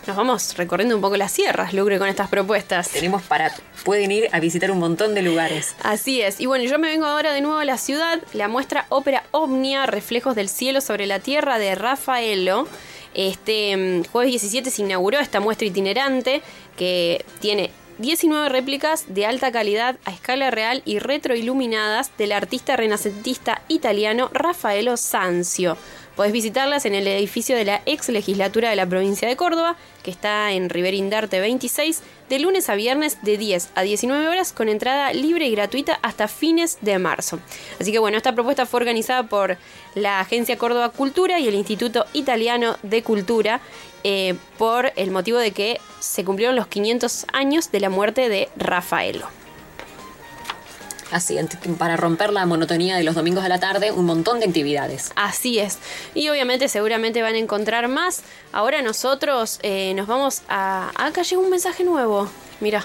[0.06, 2.90] Nos vamos recorriendo un poco las sierras, Lucre, con estas propuestas.
[2.90, 3.54] Tenemos para.
[3.86, 5.76] Pueden ir a visitar un montón de lugares.
[5.82, 6.42] Así es.
[6.42, 8.22] Y bueno, yo me vengo ahora de nuevo a la ciudad.
[8.34, 12.68] La muestra Ópera Omnia, Reflejos del Cielo sobre la Tierra de Rafaelo.
[13.14, 16.42] Este mm, jueves 17 se inauguró esta muestra itinerante
[16.76, 23.62] que tiene 19 réplicas de alta calidad a escala real y retroiluminadas del artista renacentista
[23.70, 25.78] italiano Raffaello Sanzio.
[26.16, 30.12] Podés visitarlas en el edificio de la ex legislatura de la provincia de Córdoba, que
[30.12, 35.12] está en Riverindarte 26, de lunes a viernes de 10 a 19 horas con entrada
[35.12, 37.40] libre y gratuita hasta fines de marzo.
[37.80, 39.58] Así que bueno, esta propuesta fue organizada por
[39.96, 43.60] la Agencia Córdoba Cultura y el Instituto Italiano de Cultura
[44.04, 48.50] eh, por el motivo de que se cumplieron los 500 años de la muerte de
[48.56, 49.43] Rafaelo.
[51.14, 51.38] Así,
[51.78, 55.12] para romper la monotonía de los domingos a la tarde, un montón de actividades.
[55.16, 55.78] Así es.
[56.16, 58.24] Y obviamente seguramente van a encontrar más.
[58.52, 60.92] Ahora nosotros eh, nos vamos a...
[60.96, 62.28] Acá llegó un mensaje nuevo.
[62.60, 62.84] Mira.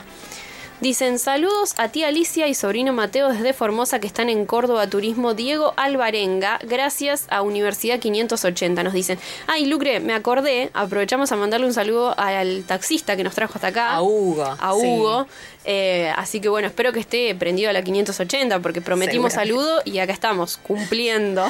[0.81, 5.35] Dicen saludos a tía Alicia y sobrino Mateo desde Formosa que están en Córdoba Turismo
[5.35, 8.85] Diego Alvarenga, gracias a Universidad 580.
[8.85, 9.19] Nos dicen,
[9.49, 13.67] ay Lucre, me acordé, aprovechamos a mandarle un saludo al taxista que nos trajo hasta
[13.67, 13.91] acá.
[13.91, 14.45] A Hugo.
[14.57, 15.27] A Hugo.
[15.65, 19.99] Eh, así que bueno, espero que esté prendido a la 580 porque prometimos saludo y
[19.99, 21.45] acá estamos, cumpliendo.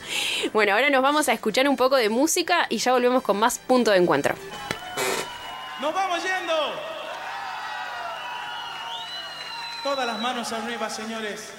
[0.52, 3.60] bueno, ahora nos vamos a escuchar un poco de música y ya volvemos con más
[3.60, 4.34] punto de encuentro.
[5.80, 6.93] ¡Nos vamos yendo!
[9.84, 11.50] Todas las manos arriba, señores.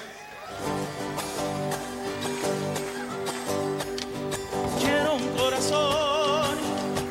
[4.80, 6.57] Quiero un corazón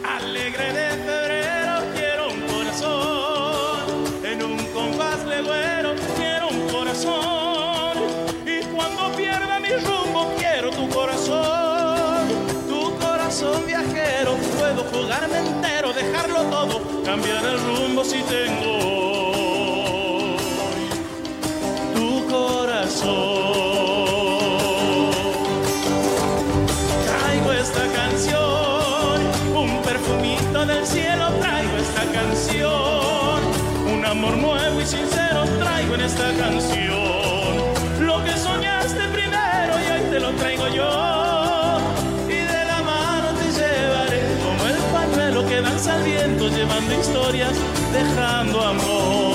[0.05, 1.75] alegre de febrero.
[1.95, 5.95] Quiero un corazón en un compás legüero.
[6.17, 7.97] Quiero un corazón.
[8.45, 12.27] Y cuando pierda mi rumbo, quiero tu corazón.
[12.69, 14.35] Tu corazón viajero.
[14.59, 19.34] Puedo jugarme entero, dejarlo todo, cambiar el rumbo si tengo.
[27.07, 29.21] Traigo esta canción,
[29.55, 33.43] un perfumito del cielo, traigo esta canción,
[33.93, 37.55] un amor nuevo y sincero, traigo en esta canción.
[38.01, 41.79] Lo que soñaste primero y hoy te lo traigo yo.
[42.27, 47.53] Y de la mano te llevaré como el pañuelo que danza al viento, llevando historias,
[47.93, 49.34] dejando amor.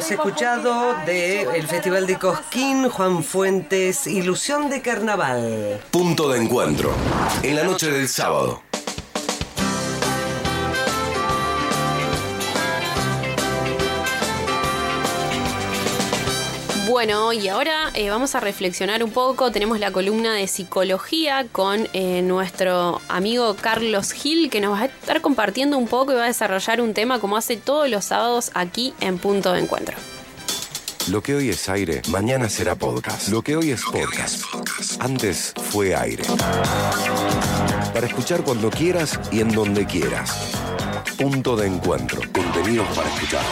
[0.00, 5.78] Hemos escuchado del Festival de Cosquín, Juan Fuentes, Ilusión de Carnaval.
[5.90, 6.90] Punto de encuentro.
[7.42, 8.62] En la noche del sábado.
[17.00, 19.50] Bueno, y ahora eh, vamos a reflexionar un poco.
[19.50, 24.84] Tenemos la columna de psicología con eh, nuestro amigo Carlos Gil, que nos va a
[24.84, 28.50] estar compartiendo un poco y va a desarrollar un tema como hace todos los sábados
[28.52, 29.96] aquí en Punto de Encuentro.
[31.08, 33.28] Lo que hoy es aire, mañana será podcast.
[33.28, 34.44] Lo que hoy es podcast,
[34.98, 36.24] antes fue aire.
[37.94, 40.52] Para escuchar cuando quieras y en donde quieras.
[41.16, 42.20] Punto de encuentro.
[42.30, 43.44] Contenidos para escuchar.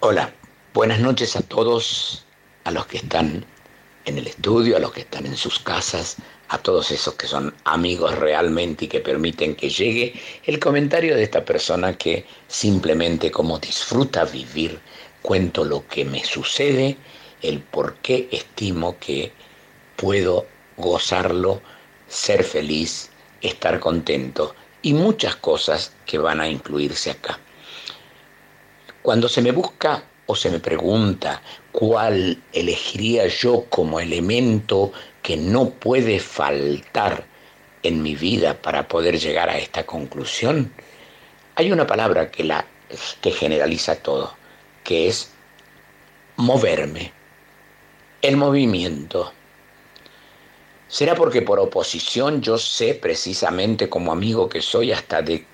[0.00, 0.32] Hola,
[0.78, 2.24] buenas noches a todos,
[2.62, 3.44] a los que están
[4.04, 6.18] en el estudio, a los que están en sus casas,
[6.50, 10.14] a todos esos que son amigos realmente y que permiten que llegue
[10.44, 14.78] el comentario de esta persona que simplemente como disfruta vivir,
[15.20, 16.96] cuento lo que me sucede,
[17.42, 19.32] el por qué estimo que
[19.96, 21.60] puedo gozarlo,
[22.06, 23.10] ser feliz,
[23.40, 27.40] estar contento y muchas cosas que van a incluirse acá.
[29.02, 31.40] Cuando se me busca o se me pregunta
[31.72, 37.24] cuál elegiría yo como elemento que no puede faltar
[37.82, 40.70] en mi vida para poder llegar a esta conclusión,
[41.54, 42.66] hay una palabra que, la,
[43.22, 44.34] que generaliza todo,
[44.84, 45.30] que es
[46.36, 47.10] moverme,
[48.20, 49.32] el movimiento.
[50.88, 55.46] ¿Será porque por oposición yo sé precisamente como amigo que soy hasta de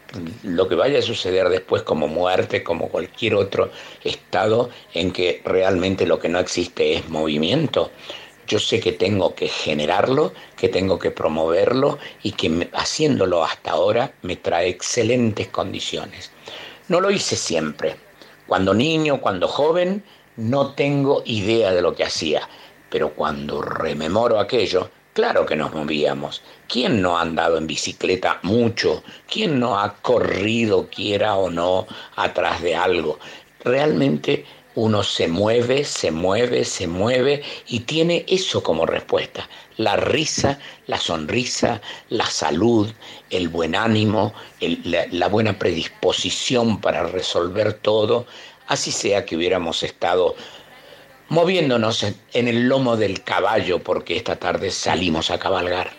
[0.42, 3.70] lo que vaya a suceder después como muerte, como cualquier otro
[4.02, 7.90] estado en que realmente lo que no existe es movimiento?
[8.46, 14.12] Yo sé que tengo que generarlo, que tengo que promoverlo y que haciéndolo hasta ahora
[14.22, 16.30] me trae excelentes condiciones.
[16.88, 17.96] No lo hice siempre.
[18.46, 20.04] Cuando niño, cuando joven,
[20.36, 22.46] no tengo idea de lo que hacía,
[22.90, 26.42] pero cuando rememoro aquello, claro que nos movíamos.
[26.68, 29.02] ¿Quién no ha andado en bicicleta mucho?
[29.30, 31.86] ¿Quién no ha corrido, quiera o no,
[32.16, 33.18] atrás de algo?
[33.64, 34.44] Realmente
[34.74, 39.48] uno se mueve, se mueve, se mueve y tiene eso como respuesta.
[39.76, 40.58] La risa,
[40.88, 42.90] la sonrisa, la salud,
[43.30, 48.26] el buen ánimo, la buena predisposición para resolver todo,
[48.66, 50.34] así sea que hubiéramos estado
[51.28, 55.92] moviéndonos en- el lomo del caballo porque esta tarde salimos a cabalgar.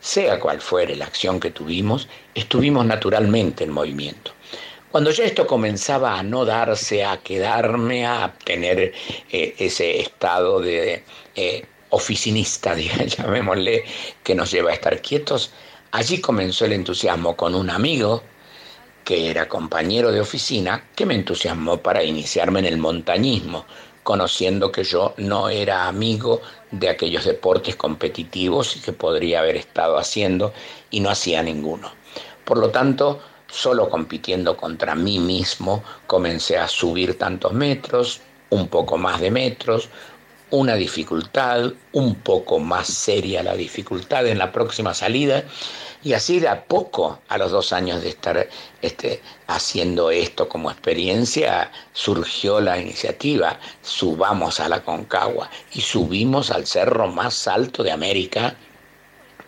[0.00, 4.32] Sea cual fuere la acción que tuvimos, estuvimos naturalmente en movimiento.
[4.90, 8.92] Cuando ya esto comenzaba a no darse, a quedarme, a tener
[9.30, 11.02] eh, ese estado de
[11.34, 12.74] eh, oficinista,
[13.06, 13.84] llamémosle,
[14.22, 15.50] que nos lleva a estar quietos,
[15.90, 18.22] allí comenzó el entusiasmo con un amigo
[19.04, 23.64] que era compañero de oficina, que me entusiasmó para iniciarme en el montañismo,
[24.08, 26.40] conociendo que yo no era amigo
[26.70, 30.54] de aquellos deportes competitivos y que podría haber estado haciendo
[30.88, 31.92] y no hacía ninguno.
[32.42, 38.96] Por lo tanto, solo compitiendo contra mí mismo, comencé a subir tantos metros, un poco
[38.96, 39.90] más de metros,
[40.52, 45.44] una dificultad, un poco más seria la dificultad en la próxima salida,
[46.04, 48.48] Y así de a poco, a los dos años de estar
[48.82, 56.66] este, haciendo esto como experiencia, surgió la iniciativa, subamos a la Concagua y subimos al
[56.66, 58.56] cerro más alto de América,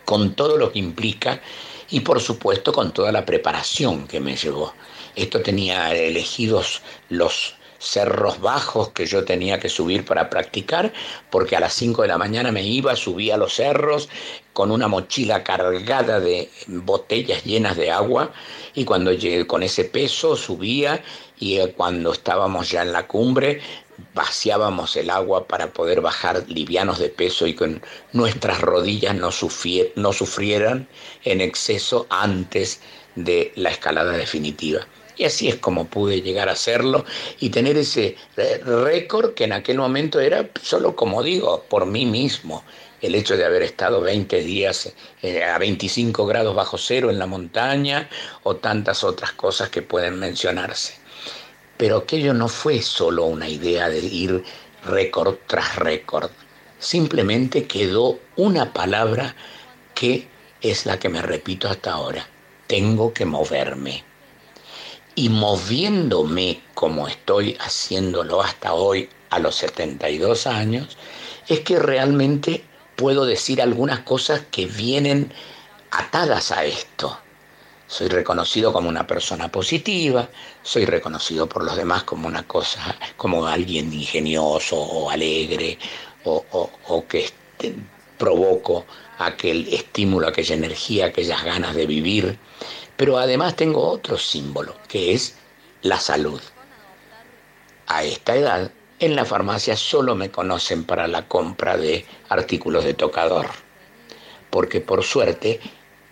[0.05, 1.41] con todo lo que implica
[1.89, 4.75] y por supuesto con toda la preparación que me llevó.
[5.15, 10.93] Esto tenía elegidos los cerros bajos que yo tenía que subir para practicar,
[11.31, 14.09] porque a las 5 de la mañana me iba, subía a los cerros
[14.53, 18.33] con una mochila cargada de botellas llenas de agua
[18.75, 21.03] y cuando llegué con ese peso subía
[21.39, 23.61] y eh, cuando estábamos ya en la cumbre
[24.15, 27.81] vaciábamos el agua para poder bajar livianos de peso y que
[28.13, 29.31] nuestras rodillas no,
[29.97, 30.89] no sufrieran
[31.25, 32.81] en exceso antes
[33.15, 34.87] de la escalada definitiva.
[35.21, 37.05] Y así es como pude llegar a hacerlo
[37.41, 38.17] y tener ese
[38.65, 42.65] récord que en aquel momento era solo, como digo, por mí mismo.
[43.03, 47.27] El hecho de haber estado 20 días eh, a 25 grados bajo cero en la
[47.27, 48.09] montaña
[48.45, 50.95] o tantas otras cosas que pueden mencionarse.
[51.77, 54.43] Pero aquello no fue solo una idea de ir
[54.87, 56.31] récord tras récord.
[56.79, 59.37] Simplemente quedó una palabra
[59.95, 60.29] que
[60.63, 62.27] es la que me repito hasta ahora.
[62.67, 64.09] Tengo que moverme
[65.21, 70.97] y moviéndome como estoy haciéndolo hasta hoy a los 72 años,
[71.47, 72.65] es que realmente
[72.97, 75.31] puedo decir algunas cosas que vienen
[75.91, 77.19] atadas a esto.
[77.87, 80.31] Soy reconocido como una persona positiva,
[80.63, 85.79] soy reconocido por los demás como una cosa, como alguien ingenioso o alegre,
[86.25, 87.75] o, que este,
[88.17, 88.87] provoco
[89.19, 92.39] aquel estímulo, aquella energía, aquellas ganas de vivir.
[93.01, 95.35] Pero además tengo otro símbolo, que es
[95.81, 96.39] la salud.
[97.87, 102.93] A esta edad, en la farmacia solo me conocen para la compra de artículos de
[102.93, 103.47] tocador,
[104.51, 105.61] porque por suerte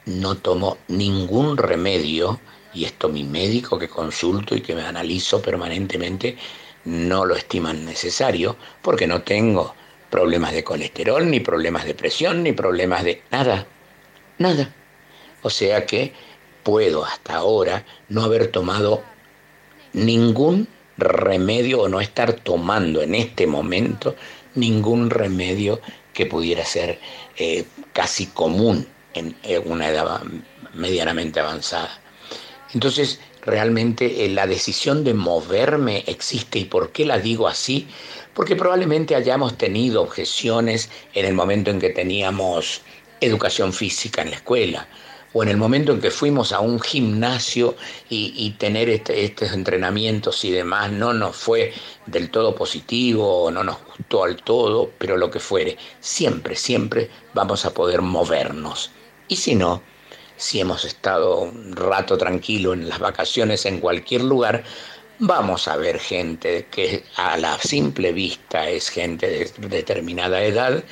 [0.06, 2.40] no tomo ningún remedio,
[2.72, 6.38] y esto mi médico que consulto y que me analizo permanentemente
[6.86, 9.74] no lo estiman necesario, porque no tengo
[10.08, 13.66] problemas de colesterol, ni problemas de presión, ni problemas de nada,
[14.38, 14.74] nada.
[15.42, 16.14] O sea que
[16.68, 19.02] puedo hasta ahora no haber tomado
[19.94, 24.14] ningún remedio o no estar tomando en este momento
[24.54, 25.80] ningún remedio
[26.12, 27.00] que pudiera ser
[27.38, 27.64] eh,
[27.94, 30.22] casi común en, una edad
[30.74, 32.02] medianamente avanzada.
[32.74, 36.58] Entonces, realmente eh, la decisión de moverme existe.
[36.58, 37.88] ¿Y por qué la digo así?
[38.34, 42.82] Porque probablemente hayamos tenido objeciones en el momento en que teníamos
[43.22, 44.86] educación física en la escuela
[45.32, 47.76] o en el momento en que fuimos a un gimnasio
[48.08, 51.72] y, tener este, estos entrenamientos y demás no nos fue
[52.06, 57.10] del todo positivo o no nos gustó al todo, pero lo que fuere, siempre, siempre
[57.34, 58.90] vamos a poder movernos.
[59.28, 59.82] Y si no,
[60.36, 64.64] si hemos estado un rato tranquilo en las vacaciones en cualquier lugar,
[65.18, 70.82] vamos a ver gente que a la simple vista es gente de determinada edad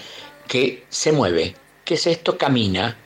[0.49, 1.55] que se mueve.
[1.85, 2.37] ¿Qué es esto?
[2.37, 2.97] Camina,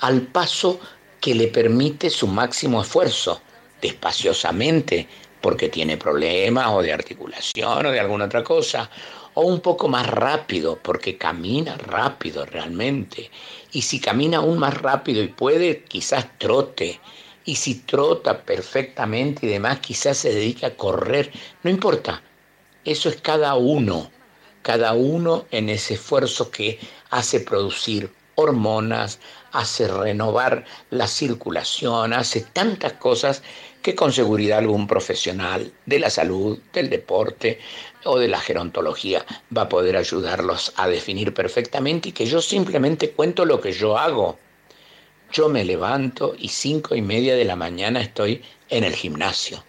[0.00, 0.80] al paso
[1.20, 3.40] que le permite su máximo esfuerzo,
[3.80, 5.08] despaciosamente,
[5.40, 8.90] porque tiene problemas o de articulación o de alguna otra cosa,
[9.34, 13.30] o un poco más rápido, porque camina rápido realmente.
[13.72, 17.00] Y si camina aún más rápido y puede, quizás trote.
[17.44, 21.30] Y si trota perfectamente y demás, quizás se dedica a correr.
[21.62, 22.22] No importa.
[22.84, 24.10] Eso es cada uno.
[24.62, 26.78] Cada uno en ese esfuerzo que
[27.10, 29.20] hace producir hormonas,
[29.52, 33.42] hace renovar la circulación, hace tantas cosas
[33.82, 37.58] que con seguridad algún profesional de la salud, del deporte
[38.04, 39.24] o de la gerontología
[39.56, 43.98] va a poder ayudarlos a definir perfectamente y que yo simplemente cuento lo que yo
[43.98, 44.38] hago.
[45.32, 49.64] Yo me levanto y cinco y media de la mañana estoy en el gimnasio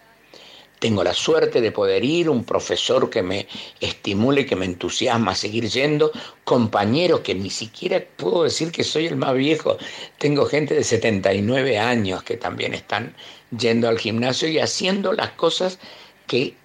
[0.82, 3.46] tengo la suerte de poder ir, un profesor que me
[3.80, 6.10] estimule, que me entusiasma a seguir yendo,
[6.42, 9.78] compañeros que ni siquiera puedo decir que soy el más viejo,
[10.18, 13.14] tengo gente de 79 años que también están
[13.56, 15.78] yendo al gimnasio y haciendo las cosas
[16.26, 16.56] que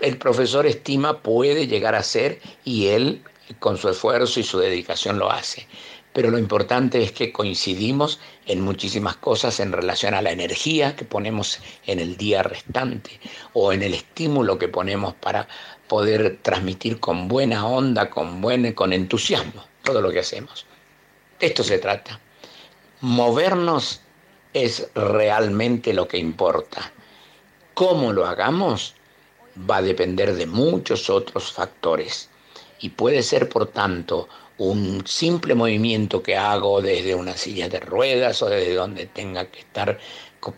[0.00, 3.22] el profesor estima puede llegar a hacer y él
[3.58, 5.66] con su esfuerzo y su dedicación lo hace
[6.16, 11.04] pero lo importante es que coincidimos en muchísimas cosas en relación a la energía que
[11.04, 13.20] ponemos en el día restante
[13.52, 15.46] o en el estímulo que ponemos para
[15.88, 20.64] poder transmitir con buena onda, con buen con entusiasmo todo lo que hacemos.
[21.38, 22.18] De esto se trata.
[23.02, 24.00] Movernos
[24.54, 26.92] es realmente lo que importa.
[27.74, 28.94] Cómo lo hagamos
[29.70, 32.30] va a depender de muchos otros factores
[32.80, 38.42] y puede ser, por tanto, un simple movimiento que hago desde una silla de ruedas
[38.42, 39.98] o desde donde tenga que estar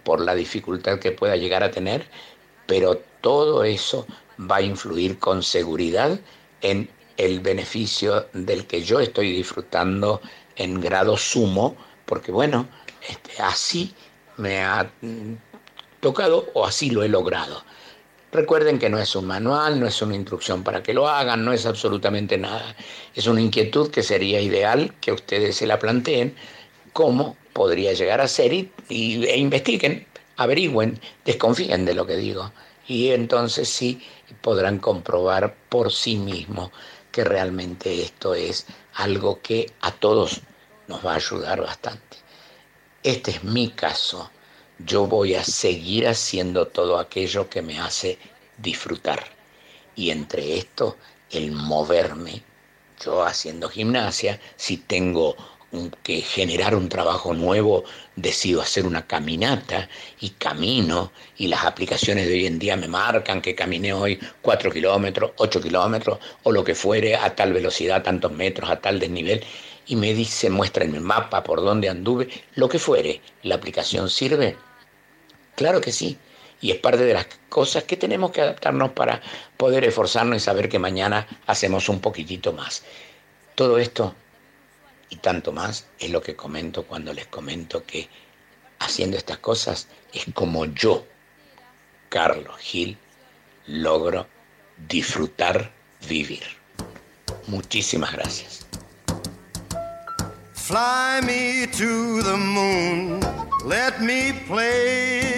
[0.04, 2.06] por la dificultad que pueda llegar a tener,
[2.66, 4.06] pero todo eso
[4.38, 6.20] va a influir con seguridad
[6.60, 10.20] en el beneficio del que yo estoy disfrutando
[10.56, 12.68] en grado sumo, porque bueno,
[13.08, 13.94] este, así
[14.36, 15.34] me ha mm,
[16.00, 17.64] tocado o así lo he logrado.
[18.30, 21.52] Recuerden que no es un manual, no es una instrucción para que lo hagan, no
[21.52, 22.76] es absolutamente nada.
[23.14, 26.34] Es una inquietud que sería ideal que ustedes se la planteen
[26.92, 30.06] cómo podría llegar a ser y, e investiguen,
[30.36, 32.52] averigüen, desconfíen de lo que digo.
[32.86, 34.02] Y entonces sí
[34.42, 36.70] podrán comprobar por sí mismos
[37.10, 40.42] que realmente esto es algo que a todos
[40.86, 42.18] nos va a ayudar bastante.
[43.02, 44.30] Este es mi caso.
[44.86, 48.16] Yo voy a seguir haciendo todo aquello que me hace
[48.58, 49.24] disfrutar.
[49.96, 50.96] Y entre esto,
[51.30, 52.42] el moverme.
[53.04, 55.36] Yo haciendo gimnasia, si tengo
[56.02, 59.88] que generar un trabajo nuevo, decido hacer una caminata
[60.20, 64.70] y camino y las aplicaciones de hoy en día me marcan que caminé hoy 4
[64.70, 69.44] kilómetros, 8 kilómetros o lo que fuere a tal velocidad, tantos metros, a tal desnivel
[69.88, 74.08] y me dice, muestra en el mapa por dónde anduve, lo que fuere, ¿la aplicación
[74.10, 74.67] sirve?
[75.58, 76.16] Claro que sí.
[76.60, 79.20] Y es parte de las cosas que tenemos que adaptarnos para
[79.56, 82.84] poder esforzarnos y saber que mañana hacemos un poquitito más.
[83.56, 84.14] Todo esto
[85.10, 88.08] y tanto más es lo que comento cuando les comento que
[88.78, 91.04] haciendo estas cosas es como yo,
[92.08, 92.96] Carlos Gil,
[93.66, 94.28] logro
[94.86, 95.72] disfrutar
[96.08, 96.44] vivir.
[97.48, 98.64] Muchísimas gracias.
[100.54, 103.18] Fly me to the moon,
[103.66, 105.37] let me play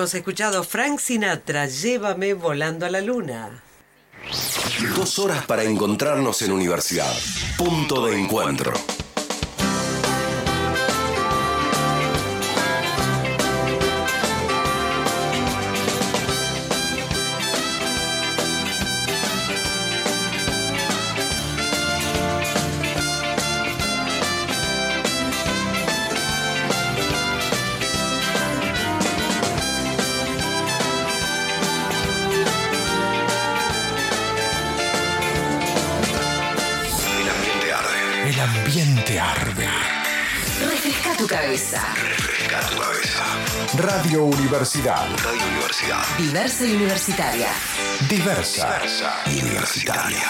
[0.00, 3.62] Hemos escuchado Frank Sinatra, Llévame volando a la luna.
[4.96, 7.12] Dos horas para encontrarnos en universidad.
[7.58, 8.72] Punto de encuentro.
[44.10, 45.06] Radio Universidad.
[45.22, 46.02] Radio Universidad.
[46.18, 47.46] Diversa y universitaria.
[48.08, 48.66] Diversa.
[48.66, 50.24] Diversa y universitaria.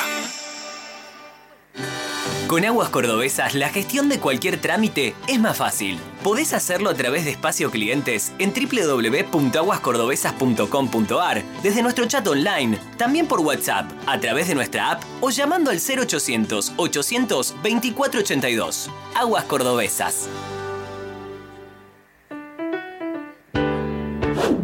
[2.47, 5.99] Con Aguas Cordobesas, la gestión de cualquier trámite es más fácil.
[6.23, 13.41] Podés hacerlo a través de espacio clientes en www.aguascordobesas.com.ar, desde nuestro chat online, también por
[13.41, 18.91] WhatsApp, a través de nuestra app o llamando al 0800 800 2482.
[19.15, 20.29] Aguas Cordobesas.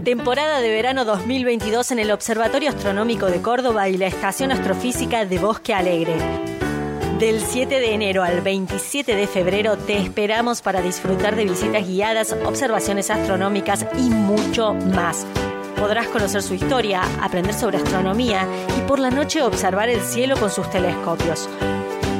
[0.06, 5.40] Temporada de verano 2022 en el Observatorio Astronómico de Córdoba y la Estación Astrofísica de
[5.40, 6.14] Bosque Alegre.
[7.18, 12.36] Del 7 de enero al 27 de febrero te esperamos para disfrutar de visitas guiadas,
[12.44, 15.26] observaciones astronómicas y mucho más.
[15.76, 18.46] Podrás conocer su historia, aprender sobre astronomía
[18.78, 21.48] y por la noche observar el cielo con sus telescopios.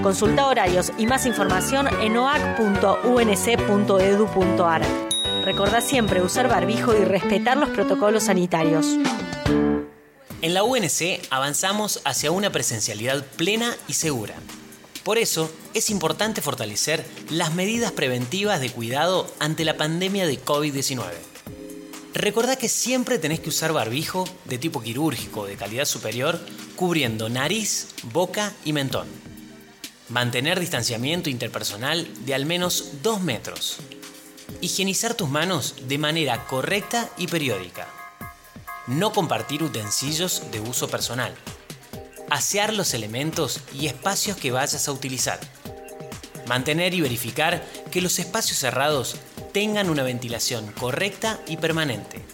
[0.03, 5.06] Consulta horarios y más información en oac.unc.edu.ar.
[5.47, 8.97] Recordá siempre usar barbijo y respetar los protocolos sanitarios.
[10.43, 14.35] En la UNC avanzamos hacia una presencialidad plena y segura.
[15.05, 21.05] Por eso es importante fortalecer las medidas preventivas de cuidado ante la pandemia de COVID-19.
[22.13, 26.41] Recordá que siempre tenés que usar barbijo de tipo quirúrgico de calidad superior
[26.75, 29.07] cubriendo nariz, boca y mentón.
[30.09, 33.79] Mantener distanciamiento interpersonal de al menos 2 metros.
[34.61, 37.89] Higienizar tus manos de manera correcta y periódica.
[38.87, 41.35] No compartir utensilios de uso personal
[42.31, 45.41] asear los elementos y espacios que vayas a utilizar.
[46.47, 49.17] Mantener y verificar que los espacios cerrados
[49.53, 52.25] tengan una ventilación correcta y permanente.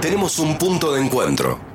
[0.00, 1.73] tenemos un punto de encuentro.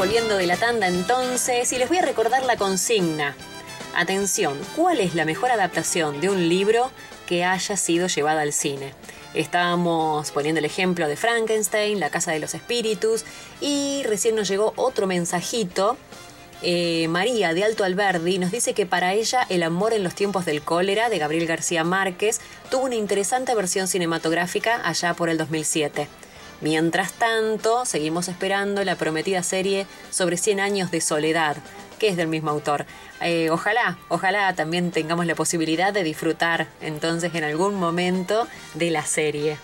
[0.00, 3.36] Volviendo de la tanda entonces y les voy a recordar la consigna.
[3.94, 6.90] Atención, ¿cuál es la mejor adaptación de un libro
[7.26, 8.94] que haya sido llevada al cine?
[9.34, 13.26] Estábamos poniendo el ejemplo de Frankenstein, La Casa de los Espíritus
[13.60, 15.98] y recién nos llegó otro mensajito.
[16.62, 20.46] Eh, María de Alto Alberdi nos dice que para ella El amor en los tiempos
[20.46, 22.40] del cólera de Gabriel García Márquez
[22.70, 26.08] tuvo una interesante versión cinematográfica allá por el 2007.
[26.60, 31.56] Mientras tanto, seguimos esperando la prometida serie sobre 100 años de soledad,
[31.98, 32.86] que es del mismo autor.
[33.22, 39.04] Eh, ojalá, ojalá también tengamos la posibilidad de disfrutar entonces en algún momento de la
[39.04, 39.56] serie.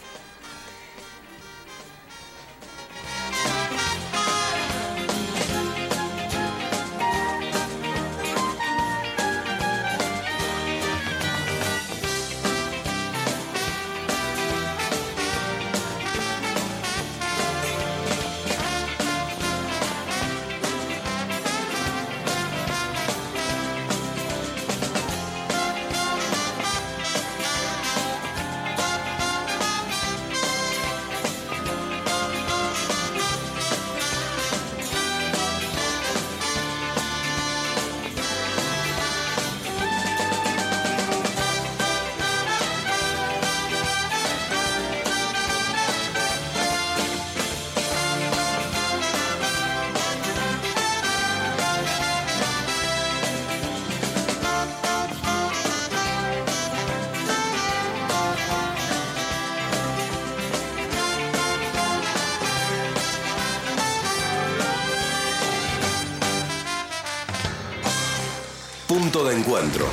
[69.24, 69.86] De encuentro.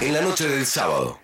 [0.00, 1.18] En la noche del sábado.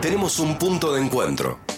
[0.00, 1.71] Tenemos un punto de encuentro.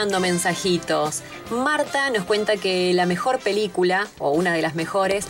[0.00, 1.20] Llegando mensajitos.
[1.50, 5.26] Marta nos cuenta que la mejor película, o una de las mejores,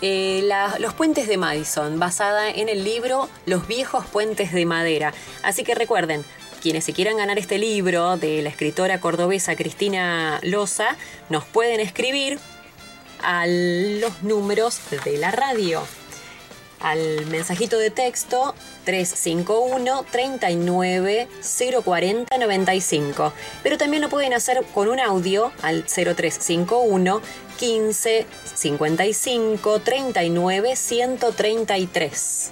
[0.00, 0.48] eh,
[0.78, 5.12] Los Puentes de Madison, basada en el libro Los viejos puentes de madera.
[5.42, 6.24] Así que recuerden,
[6.62, 10.96] quienes se quieran ganar este libro de la escritora cordobesa Cristina Loza,
[11.28, 12.38] nos pueden escribir
[13.22, 15.82] a los números de la radio.
[16.84, 18.54] Al mensajito de texto
[18.84, 21.28] 351 39
[21.82, 23.32] 040 95.
[23.62, 27.22] Pero también lo pueden hacer con un audio al 0351
[27.56, 32.50] 15 55 39 133.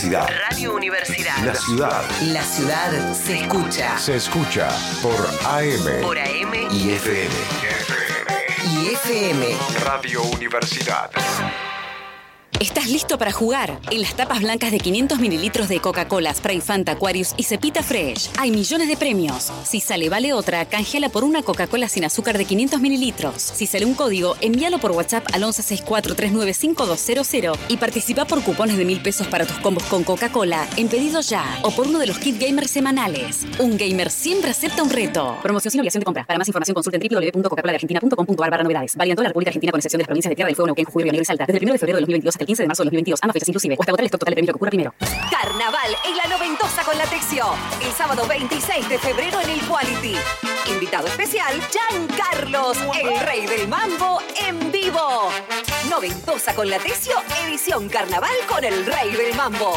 [0.00, 0.30] Universidad.
[0.50, 1.44] Radio Universidad.
[1.44, 3.98] La ciudad La ciudad se escucha.
[3.98, 4.68] Se escucha
[5.02, 5.12] por
[5.44, 7.34] AM Por AM y FM.
[8.64, 9.56] y FM.
[9.84, 11.10] Radio Universidad.
[12.60, 13.80] Estás listo para jugar.
[13.90, 18.28] En las tapas blancas de 500 mililitros de Coca-Cola, Spray Fanta, Aquarius y Cepita Fresh
[18.38, 19.50] hay millones de premios.
[19.64, 23.40] Si sale vale otra, canjeala por una Coca-Cola sin azúcar de 500 mililitros.
[23.40, 29.00] Si sale un código, envíalo por WhatsApp al 1164395200 y participa por cupones de mil
[29.00, 32.38] pesos para tus combos con Coca-Cola en pedido ya o por uno de los kit
[32.38, 33.46] gamers semanales.
[33.58, 35.38] Un gamer siempre acepta un reto.
[35.42, 36.26] Promoción sin obligación de compra.
[36.26, 38.96] Para más información consulten www.coca-coladeargentina.com.ar barra novedades.
[38.96, 40.66] Válido en toda la República Argentina con excepción de las provincias de Tierra del Fuego,
[40.66, 41.46] Neuquén, Jujuy, Río Negro y Salta.
[41.46, 43.20] Desde el 1 de febrero de 2022 hasta el 15 de marzo de 2022.
[43.22, 43.76] Ambas fechas inclusive.
[43.78, 44.94] O hasta agotar el stock total premio que ocurra primero.
[45.30, 47.44] Carnaval en la noventosa con la Texio.
[47.80, 50.16] El sábado 26 de febrero en el Quality.
[50.66, 51.54] Invitado especial,
[52.16, 55.30] Carlos, el rey del mambo en vivo.
[55.88, 57.14] Noventosa con la Texio,
[57.44, 59.72] edición carnaval con el rey del mambo.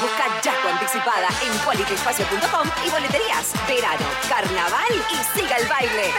[0.00, 3.52] Busca ya tu anticipada en qualityespacio.com y boleterías.
[3.66, 6.12] Verano, carnaval y siga el baile.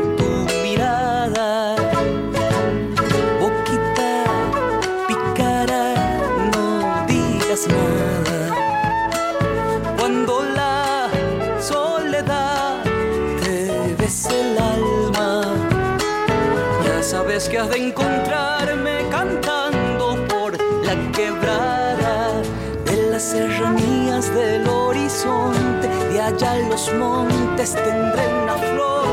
[17.67, 22.41] de encontrarme cantando por la quebrada
[22.85, 25.87] de las serranías del horizonte.
[26.19, 29.05] Allá en los montes tendré una flor,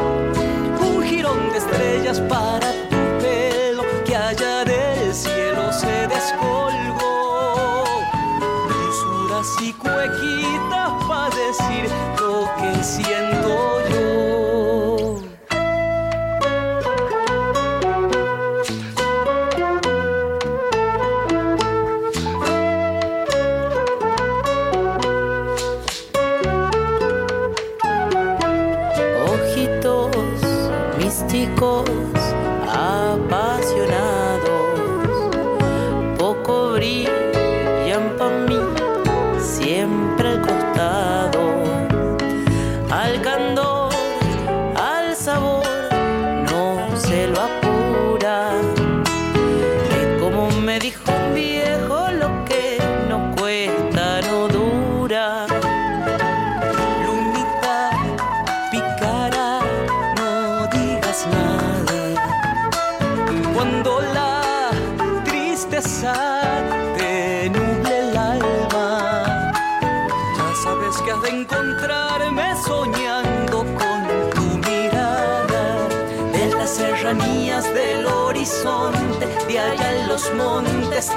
[0.81, 2.88] un jirón de estrellas para tu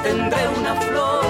[0.04, 1.26] tendré una flor,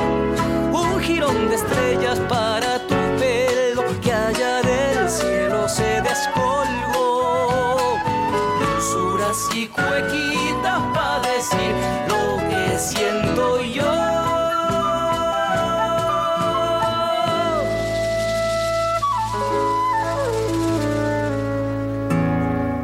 [0.73, 7.99] un jirón de estrellas para tu pelo que allá del cielo se descolgó.
[8.59, 11.75] Dulzuras y cuequitas para decir
[12.07, 13.91] lo que siento yo.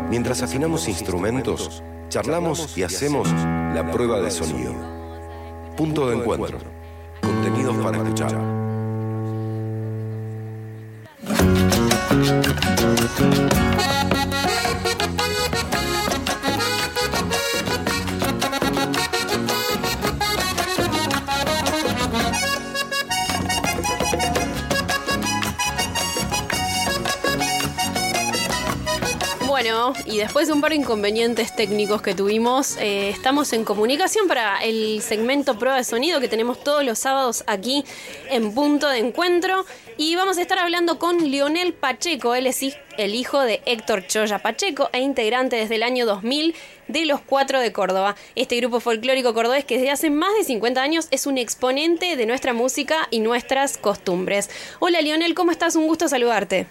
[0.09, 3.31] Mientras afinamos instrumentos, charlamos y hacemos
[3.73, 4.96] la prueba de sonido.
[5.77, 6.57] Punto de encuentro.
[7.21, 8.56] Contenidos para escuchar.
[30.37, 35.01] Después de un par de inconvenientes técnicos que tuvimos, eh, estamos en comunicación para el
[35.01, 37.83] segmento prueba de sonido que tenemos todos los sábados aquí
[38.29, 39.65] en punto de encuentro.
[39.97, 42.61] Y vamos a estar hablando con Lionel Pacheco, él es
[42.99, 46.53] el hijo de Héctor Choya Pacheco e integrante desde el año 2000
[46.87, 48.15] de Los Cuatro de Córdoba.
[48.35, 52.25] Este grupo folclórico cordobés que desde hace más de 50 años es un exponente de
[52.27, 54.51] nuestra música y nuestras costumbres.
[54.77, 55.75] Hola Lionel, ¿cómo estás?
[55.75, 56.67] Un gusto saludarte.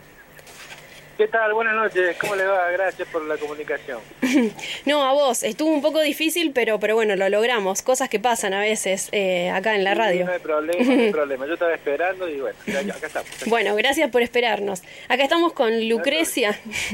[1.16, 1.54] ¿Qué tal?
[1.54, 2.14] Buenas noches.
[2.20, 2.70] ¿Cómo le va?
[2.70, 4.00] Gracias por la comunicación.
[4.84, 5.42] No, a vos.
[5.42, 7.80] Estuvo un poco difícil, pero, pero bueno, lo logramos.
[7.82, 10.26] Cosas que pasan a veces eh, acá en la radio.
[10.26, 11.46] No hay problema, no hay problema.
[11.46, 12.56] Yo estaba esperando y bueno,
[12.94, 13.28] acá estamos.
[13.46, 14.82] Bueno, gracias por esperarnos.
[15.08, 16.50] Acá estamos con Lucrecia.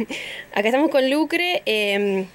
[0.54, 1.62] Acá estamos con Lucre.
[1.66, 2.26] eh,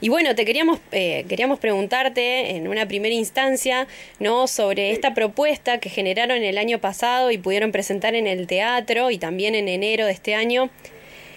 [0.00, 3.86] y bueno, te queríamos, eh, queríamos preguntarte en una primera instancia,
[4.18, 4.48] ¿no?
[4.48, 9.18] Sobre esta propuesta que generaron el año pasado y pudieron presentar en el teatro y
[9.18, 10.70] también en enero de este año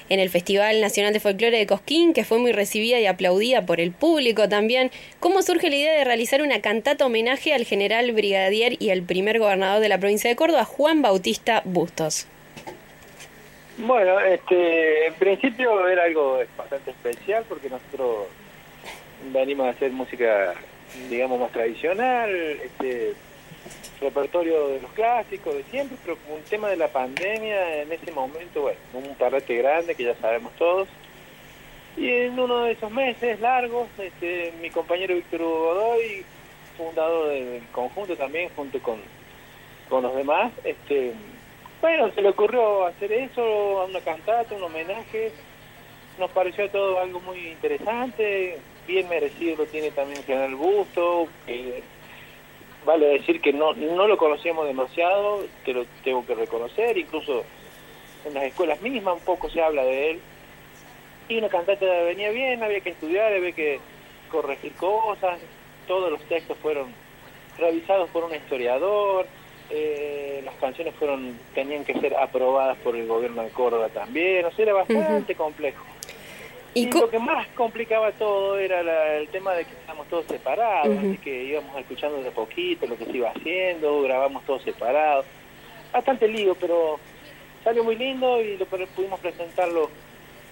[0.10, 3.80] en el Festival Nacional de Folclore de Cosquín, que fue muy recibida y aplaudida por
[3.80, 4.92] el público también.
[5.20, 9.40] ¿Cómo surge la idea de realizar una cantata homenaje al general brigadier y el primer
[9.40, 12.28] gobernador de la provincia de Córdoba, Juan Bautista Bustos?
[13.78, 18.28] Bueno, este, en principio era algo bastante especial porque nosotros
[19.34, 20.54] venimos a hacer música,
[21.10, 23.14] digamos, más tradicional, este,
[24.00, 28.62] repertorio de los clásicos de siempre, pero un tema de la pandemia en ese momento,
[28.62, 30.88] bueno, un parrete grande que ya sabemos todos.
[31.98, 36.26] Y en uno de esos meses largos, este, mi compañero Víctor Hugo Godoy,
[36.78, 39.00] fundador del conjunto también, junto con,
[39.90, 41.14] con los demás, este,
[41.82, 45.32] bueno, se le ocurrió hacer eso, una cantata, un homenaje.
[46.20, 51.28] Nos pareció todo algo muy interesante, bien merecido lo tiene también General Busto.
[51.46, 51.84] que
[52.86, 57.44] vale decir que no, no lo conocíamos demasiado, te lo tengo que reconocer, incluso
[58.26, 60.20] en las escuelas mismas un poco se habla de él.
[61.28, 63.80] Y una cantata venía bien, había que estudiar, había que
[64.30, 65.40] corregir cosas,
[65.88, 66.94] todos los textos fueron
[67.58, 69.26] revisados por un historiador,
[69.72, 74.52] eh, las canciones fueron tenían que ser aprobadas por el gobierno de Córdoba también, o
[74.52, 75.84] sea, era bastante complejo.
[76.76, 80.96] Y, lo que más complicaba todo era la- el tema de que estábamos todos separados,
[80.98, 85.26] así que íbamos escuchando de poquito lo que se iba haciendo, grabamos todos separados.
[85.94, 87.00] Bastante lío, pero
[87.64, 89.90] salió muy lindo y lo pudimos presentarlo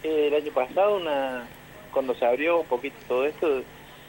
[0.02, 1.46] eh, el año pasado, una
[1.92, 3.62] cuando se abrió un poquito todo esto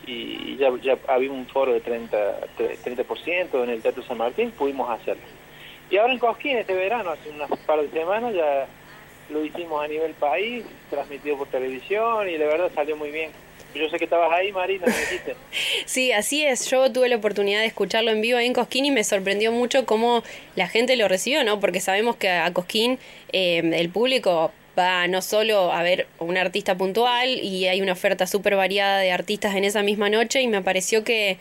[0.07, 4.51] y ya, ya había un foro de 30, tre- 30% en el Teatro San Martín,
[4.53, 5.23] pudimos hacerlo.
[5.91, 8.67] Y ahora en Cosquín, este verano, hace unas par de semanas, ya
[9.31, 13.31] lo hicimos a nivel país, transmitido por televisión y la verdad salió muy bien.
[13.75, 15.35] Yo sé que estabas ahí, Marina, me dijiste.
[15.87, 16.71] Sí, así es.
[16.71, 20.23] Yo tuve la oportunidad de escucharlo en vivo en Cosquín y me sorprendió mucho cómo
[20.55, 21.61] la gente lo recibió, ¿no?
[21.61, 22.99] Porque sabemos que a Cosquín
[23.33, 28.27] eh, el público va no solo a ver un artista puntual y hay una oferta
[28.27, 31.39] súper variada de artistas en esa misma noche y me pareció que,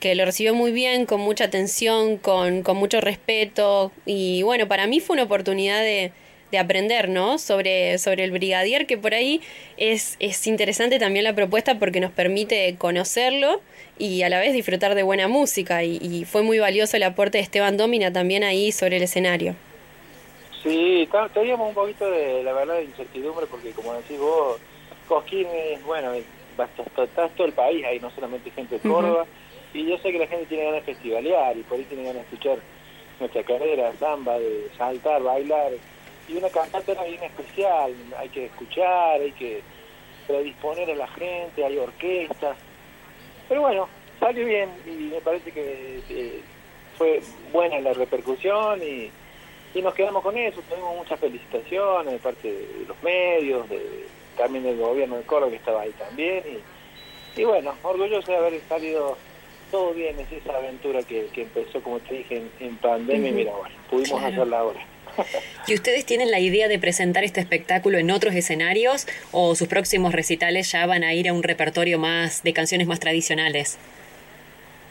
[0.00, 4.86] que lo recibió muy bien, con mucha atención, con, con mucho respeto y bueno, para
[4.86, 6.12] mí fue una oportunidad de,
[6.52, 7.38] de aprender, ¿no?
[7.38, 9.40] Sobre, sobre el brigadier, que por ahí
[9.76, 13.60] es, es interesante también la propuesta porque nos permite conocerlo
[13.98, 17.38] y a la vez disfrutar de buena música y, y fue muy valioso el aporte
[17.38, 19.56] de Esteban Domina también ahí sobre el escenario.
[20.62, 24.60] Sí, teníamos un poquito de, la verdad, de incertidumbre porque, como decís vos,
[25.08, 28.88] Cosquín es, bueno, está, todo el país ahí, no solamente gente de.
[28.88, 29.26] Córdoba.
[29.74, 32.22] Y yo sé que la gente tiene ganas de festivalear y por ahí tiene ganas
[32.22, 32.58] de escuchar
[33.18, 35.72] nuestra carrera, samba, de saltar, bailar.
[36.28, 39.60] Y una cantata era bien especial, hay que escuchar, hay que
[40.26, 42.54] predisponer a la gente, hay orquesta.
[43.48, 43.88] Pero bueno,
[44.20, 46.40] salió bien y me parece que eh,
[46.96, 47.20] fue
[47.52, 49.10] buena la repercusión y,
[49.74, 50.60] y nos quedamos con eso.
[50.68, 55.56] Tuvimos muchas felicitaciones de parte de los medios, de, también del gobierno de Córdoba que
[55.56, 56.42] estaba ahí también.
[57.36, 59.16] Y, y bueno, orgulloso de haber salido
[59.70, 63.52] todo bien, es esa aventura que, que empezó, como te dije, en, en pandemia mira,
[63.52, 64.26] bueno, pudimos Claro.
[64.34, 64.86] hacerla ahora.
[65.66, 70.12] ¿Y ustedes tienen la idea de presentar este espectáculo en otros escenarios o sus próximos
[70.12, 73.78] recitales ya van a ir a un repertorio más de canciones más tradicionales?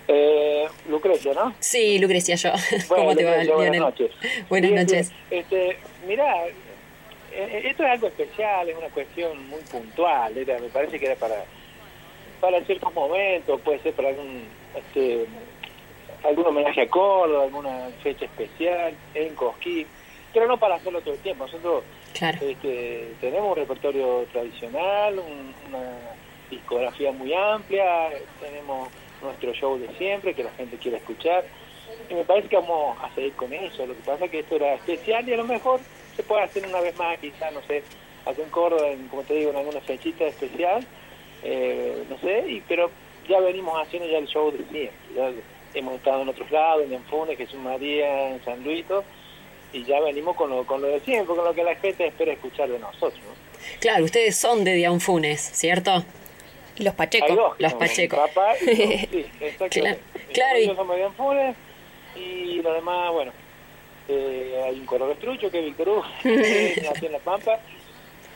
[0.08, 1.54] Eh, Lucrecia, ¿no?
[1.60, 2.52] Sí, Lucrecia, yo.
[2.88, 4.12] ¿Cómo te va, buenas noches.
[4.50, 5.12] Buenas noches.
[5.30, 5.78] Este,
[6.08, 6.54] mirá, eh,
[7.32, 10.38] eh, esto es algo especial, es una cuestión muy puntual.
[10.38, 11.46] Era, me parece que era para
[12.42, 14.44] para ciertos momentos, puede ser para algún
[14.76, 15.28] este,
[16.24, 19.88] algún homenaje a Córdoba, alguna fecha especial en Cosquín,
[20.34, 21.46] pero no para hacerlo todo el tiempo.
[21.46, 21.84] Nosotros
[22.42, 25.90] este, tenemos un repertorio tradicional, un- una
[26.50, 28.10] discografía muy amplia,
[28.42, 28.90] tenemos
[29.22, 31.44] nuestro show de siempre que la gente quiere escuchar
[32.10, 33.86] y me parece que vamos a seguir con eso.
[33.86, 35.80] Lo que pasa es que esto era especial y a lo mejor
[36.16, 37.84] se puede hacer una vez más, quizá, no sé,
[38.26, 40.86] acá en Córdoba, en, como te digo, en alguna fechita especial,
[41.44, 42.90] eh, no sé, y, pero
[43.28, 44.92] ya venimos haciendo ya el show de siempre.
[45.16, 45.32] Ya
[45.74, 49.04] hemos estado en otros lados, en Enfunes, Jesús María, en San Luito,
[49.74, 52.34] y ya venimos con lo, con lo de siempre, con lo que la gente espera
[52.34, 53.20] escuchar de nosotros.
[53.20, 53.34] ¿no?
[53.80, 56.04] Claro, ustedes son de Dianfunes, ¿cierto?
[56.78, 57.36] Los Pacheco.
[57.36, 57.74] Dos, Los.
[57.74, 58.18] Pacheco.
[58.18, 59.70] Papá y sí, exactamente.
[59.70, 60.00] Claro,
[60.34, 61.56] claro, y somos de Anfunes,
[62.16, 63.32] y lo demás, bueno,
[64.08, 67.60] eh, hay un coro estrucho que es Víctor Hugo, que nació en La Pampa,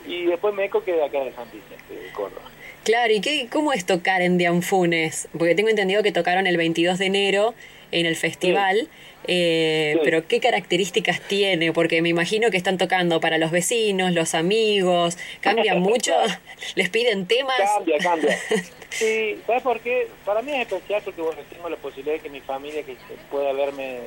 [0.07, 2.49] y después Meco que es de acá de San Vicente, de Córdoba.
[2.84, 5.28] Claro, ¿y qué, cómo es tocar en Dianfunes?
[5.36, 7.56] Porque tengo entendido que tocaron el 22 de enero
[7.91, 8.88] en el festival,
[9.28, 10.00] eh, Sí.
[10.04, 11.72] pero ¿qué características tiene?
[11.74, 16.14] Porque me imagino que están tocando para los vecinos, los amigos, ¿cambia mucho?
[16.76, 17.58] ¿Les piden temas?
[17.76, 18.38] Cambia, cambia.
[18.96, 20.08] Sí, ¿sabes por qué?
[20.24, 22.96] Para mí es especial porque bueno, tengo la posibilidad de que mi familia que
[23.30, 24.00] pueda verme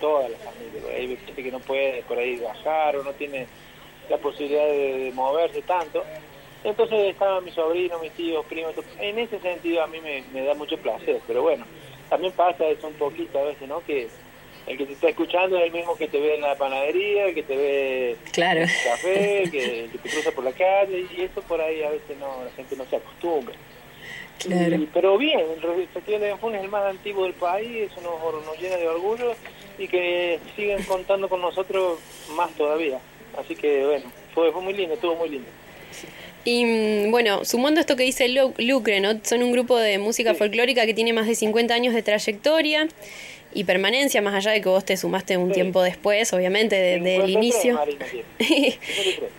[0.00, 0.80] toda la familia.
[0.96, 3.48] Hay gente que no puede por ahí bajar o no tiene
[4.08, 6.04] la posibilidad de, de moverse tanto.
[6.62, 8.74] Entonces estaban mis sobrinos, mis tíos, primos.
[9.00, 11.64] En ese sentido a mí me, me da mucho placer, pero bueno,
[12.08, 13.80] también pasa eso un poquito a veces, ¿no?
[13.84, 14.06] Que
[14.68, 17.34] el que te está escuchando es el mismo que te ve en la panadería, el
[17.34, 18.60] que te ve Claro.
[18.60, 21.60] en el café, el que, el que te cruza por la calle, y eso por
[21.60, 23.54] ahí a veces no, la gente no se acostumbra.
[24.38, 24.76] Claro.
[24.76, 28.44] Y- pero bien, el Festival de Danfún es el más antiguo del país, eso nos,
[28.44, 29.34] nos llena de orgullo
[29.78, 31.98] y que siguen contando con nosotros
[32.36, 32.98] más todavía.
[33.36, 34.04] Así que bueno,
[34.34, 35.48] fue, fue muy lindo, estuvo muy lindo.
[36.44, 39.20] Y mm, bueno, sumando esto que dice Lu- Lucre, ¿no?
[39.24, 42.86] Son un grupo de música folclórica que tiene más de 50 años de trayectoria
[43.54, 47.26] y permanencia, más allá de que vos te sumaste un tiempo después, obviamente, de- del
[47.26, 47.74] 53, inicio.
[47.74, 48.70] Marina, tiene.
[48.78, 49.30] 53.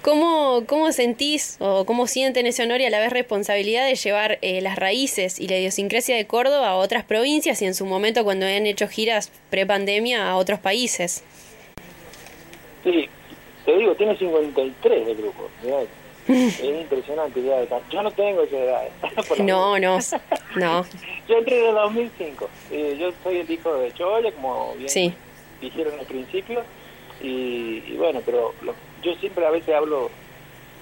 [0.00, 4.38] ¿Cómo, ¿Cómo sentís o cómo sienten ese honor y a la vez responsabilidad de llevar
[4.40, 8.24] eh, las raíces y la idiosincrasia de Córdoba a otras provincias y en su momento
[8.24, 11.22] cuando han hecho giras pre-pandemia a otros países?
[12.82, 13.08] Sí,
[13.66, 15.50] te digo, tiene 53 de grupo.
[15.62, 15.76] mirá.
[16.28, 17.42] Es impresionante.
[17.42, 18.88] Ya, yo no tengo esa edad.
[19.38, 19.98] la No, no,
[20.56, 20.84] no.
[21.28, 22.48] Yo entré en el 2005.
[22.70, 25.14] Eh, yo soy el hijo de Choya, como bien Sí.
[25.60, 26.62] dijeron al principio.
[27.22, 30.10] Y, y bueno, pero lo- yo siempre a veces hablo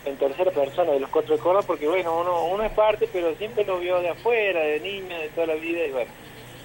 [0.05, 3.35] en tercera persona de los cuatro de Córdoba porque, bueno, uno, uno es parte, pero
[3.37, 5.85] siempre lo vio de afuera, de niño, de toda la vida.
[5.87, 6.11] Y bueno,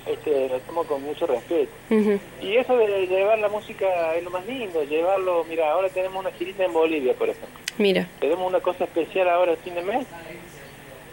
[0.05, 1.71] este, lo tomo con mucho respeto.
[2.41, 5.43] Y eso de llevar la música es lo más lindo, llevarlo.
[5.47, 7.59] Mira, ahora tenemos una girita en Bolivia, por ejemplo.
[7.77, 8.07] Mira.
[8.19, 10.07] Tenemos una cosa especial ahora el fin de mes.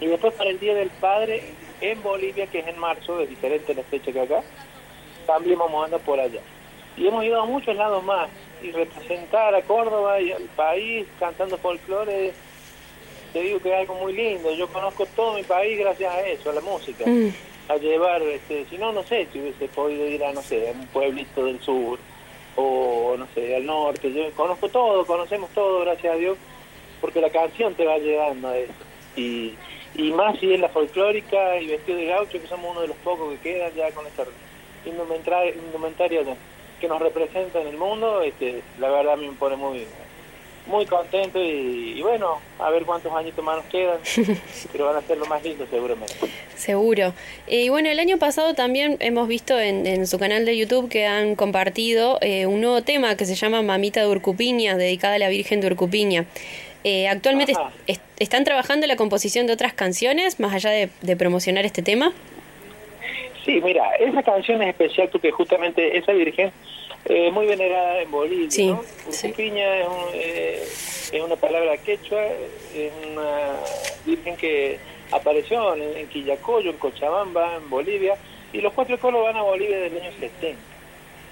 [0.01, 1.43] Y después para el Día del Padre
[1.81, 4.43] en Bolivia, que es en marzo, es diferente la fecha que acá,
[5.27, 6.40] también vamos a andar por allá.
[6.97, 8.28] Y hemos ido a muchos lados más.
[8.62, 12.32] Y representar a Córdoba y al país cantando folclore,
[13.32, 14.52] te digo que es algo muy lindo.
[14.55, 17.05] Yo conozco todo mi país gracias a eso, a la música.
[17.06, 17.32] Mm.
[17.69, 20.73] A llevar, este, si no, no sé, si hubiese podido ir a, no sé, a
[20.73, 21.99] un pueblito del sur
[22.57, 24.12] o, no sé, al norte.
[24.12, 26.39] Yo conozco todo, conocemos todo, gracias a Dios,
[27.01, 28.73] porque la canción te va llevando a eso.
[29.16, 29.55] Y,
[29.95, 32.97] y más si es la folclórica y vestido de gaucho, que somos uno de los
[32.99, 34.24] pocos que quedan ya con esta
[34.85, 36.23] indumentaria,
[36.81, 39.86] que nos representa en el mundo, este, la verdad me pone muy
[40.69, 43.99] muy contento y, y bueno, a ver cuántos añitos más nos quedan,
[44.73, 46.15] pero van a ser lo más lindo seguramente.
[46.57, 47.15] Seguro.
[47.47, 50.89] Eh, Y bueno, el año pasado también hemos visto en, en su canal de YouTube
[50.89, 55.19] que han compartido eh, un nuevo tema que se llama Mamita de Urcupiña, dedicada a
[55.19, 56.27] la Virgen de Urcupiña.
[56.85, 60.90] Eh, actualmente est- est- están trabajando en la composición de otras canciones, más allá de,
[61.03, 62.12] de promocionar este tema.
[63.45, 66.53] Sí, mira, esa canción es especial porque justamente esa virgen
[67.09, 68.83] eh, muy venerada en Bolivia, Sí, ¿no?
[69.07, 70.63] Urcupiña es, un- eh,
[71.13, 72.23] es una palabra quechua,
[72.75, 73.57] es una
[74.05, 74.79] virgen que
[75.11, 78.17] apareció en, en Quillacoyo, en Cochabamba, en Bolivia,
[78.53, 80.59] y los cuatro coros van a Bolivia del año 70.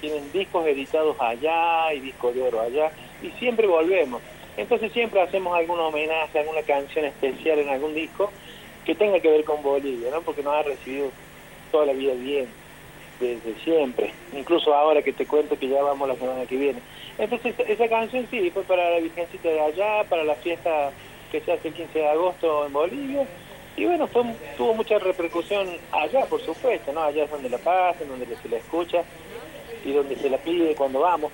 [0.01, 2.91] Tienen discos editados allá y discos de oro allá,
[3.21, 4.21] y siempre volvemos.
[4.57, 8.31] Entonces siempre hacemos algún homenaje, alguna canción especial en algún disco
[8.85, 10.21] que tenga que ver con Bolivia, ¿no?
[10.21, 11.11] Porque nos ha recibido
[11.71, 12.47] toda la vida bien,
[13.19, 14.13] desde siempre.
[14.33, 16.79] Incluso ahora que te cuento que ya vamos la semana que viene.
[17.17, 20.91] Entonces esa canción sí, fue para la Virgencita de allá, para la fiesta
[21.31, 23.27] que se hace el 15 de agosto en Bolivia.
[23.75, 24.07] Y bueno,
[24.57, 27.03] tuvo mucha repercusión allá, por supuesto, ¿no?
[27.03, 29.03] Allá es donde la pasan, donde se la escucha
[29.85, 31.31] y donde se la pide cuando vamos.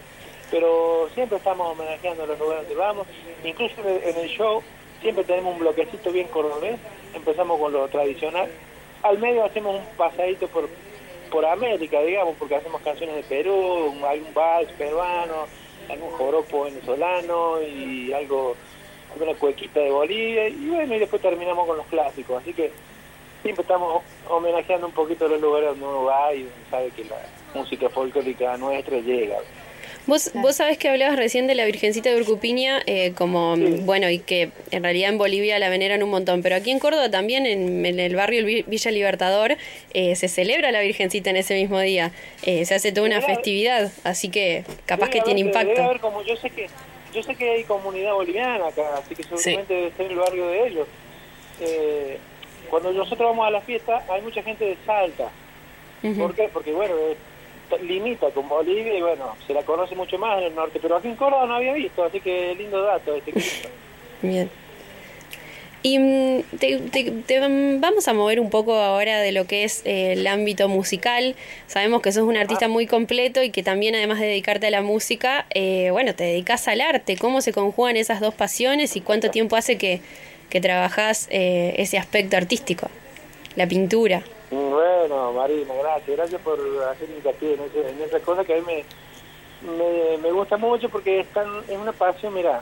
[0.51, 3.07] Pero siempre estamos homenajeando los lugares donde vamos.
[3.45, 4.61] Incluso en el show
[5.01, 6.77] siempre tenemos un bloquecito bien cordobés.
[7.14, 8.49] Empezamos con lo tradicional.
[9.03, 10.68] Al medio hacemos un pasadito por,
[11.34, 15.47] por América, digamos, porque hacemos canciones de Perú, algún vals peruano,
[15.89, 18.55] algún joropo venezolano y algo
[19.19, 22.39] una cuequita de Bolivia y bueno, y después terminamos con los clásicos.
[22.39, 22.72] Así que
[23.41, 27.18] siempre estamos homenajeando un poquito los lugares donde uno va y sabe que la
[27.55, 29.38] música folclórica nuestra llega.
[30.05, 34.19] Vos, vos sabés que hablabas recién de la Virgencita de Urcupiña, eh, como, bueno, y
[34.19, 37.85] que en realidad en Bolivia la veneran un montón, pero aquí en Córdoba también, en,
[37.85, 39.55] en el barrio Villa Libertador,
[39.93, 42.11] eh, se celebra la Virgencita en ese mismo día.
[42.43, 45.81] Eh, se hace toda una festividad, así que capaz que tiene impacto.
[45.81, 46.67] Haber como yo sé que
[47.13, 50.67] yo sé que hay comunidad boliviana acá, así que seguramente debe ser el barrio de
[50.67, 50.88] ellos.
[51.61, 52.17] Eh,
[52.69, 55.30] cuando nosotros vamos a la fiesta, hay mucha gente de Salta.
[56.17, 56.49] ¿Por qué?
[56.51, 56.95] Porque, bueno,
[57.77, 60.79] limita con Bolivia y, bueno, se la conoce mucho más en el norte.
[60.81, 63.33] Pero aquí en Córdoba no había visto, así que lindo dato este
[64.21, 64.49] Bien.
[65.85, 69.81] Y mm, te, te- te vamos a mover un poco ahora de lo que es
[69.85, 71.35] eh, el ámbito musical.
[71.67, 74.81] Sabemos que sos un artista muy completo y que también además de dedicarte a la
[74.81, 77.17] música, eh, bueno, te dedicas al arte.
[77.17, 79.99] ¿Cómo se conjugan esas dos pasiones y cuánto tiempo hace que,
[80.49, 82.89] que trabajás eh, ese aspecto artístico?
[83.57, 84.23] La pintura.
[84.53, 86.17] Bueno, Marina, gracias.
[86.17, 86.59] Gracias por
[86.91, 88.84] hacer hincapié en, ese- en esa cosa que a mí me,
[89.71, 92.61] me, me gusta mucho porque es, tan, es una pasión, mira,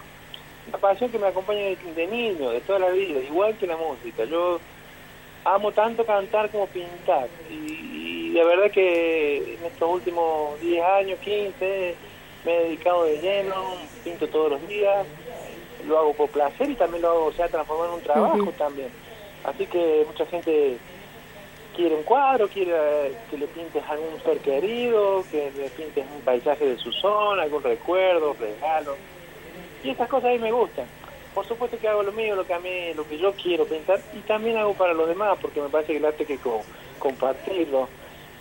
[0.70, 3.78] una pasión que me acompaña de, de niño, de toda la vida, igual que la
[3.78, 4.24] música.
[4.26, 4.60] Yo
[5.44, 7.28] amo tanto cantar como pintar.
[7.50, 11.96] Y, y la verdad que en estos últimos 10 años, 15,
[12.46, 15.06] me he dedicado de lleno, pinto todos los días,
[15.88, 18.90] lo hago por placer y también lo hago, se ha transformado en un trabajo también.
[19.44, 20.78] Así que mucha gente
[21.76, 22.72] quiere un cuadro, quiere
[23.08, 27.44] eh, que le pintes algún ser querido, que le pintes un paisaje de su zona,
[27.44, 28.96] algún recuerdo, regalo.
[29.84, 30.86] Y esas cosas a mí me gustan.
[31.34, 34.02] Por supuesto que hago lo mío, lo que a mí, lo que yo quiero pintar,
[34.14, 36.66] y también hago para los demás, porque me parece que el arte hay que co-
[37.00, 37.88] compartirlo.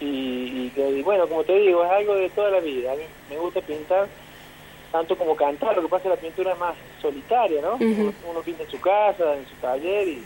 [0.01, 2.93] Y, y que- y bueno, como te digo, es algo de toda la vida.
[2.93, 4.09] A mí me gusta pintar
[4.91, 7.77] tanto como cantar, lo que pasa es que la pintura es más solitaria, ¿no?
[8.01, 10.25] Uno, uno pinta en su casa, en su taller y,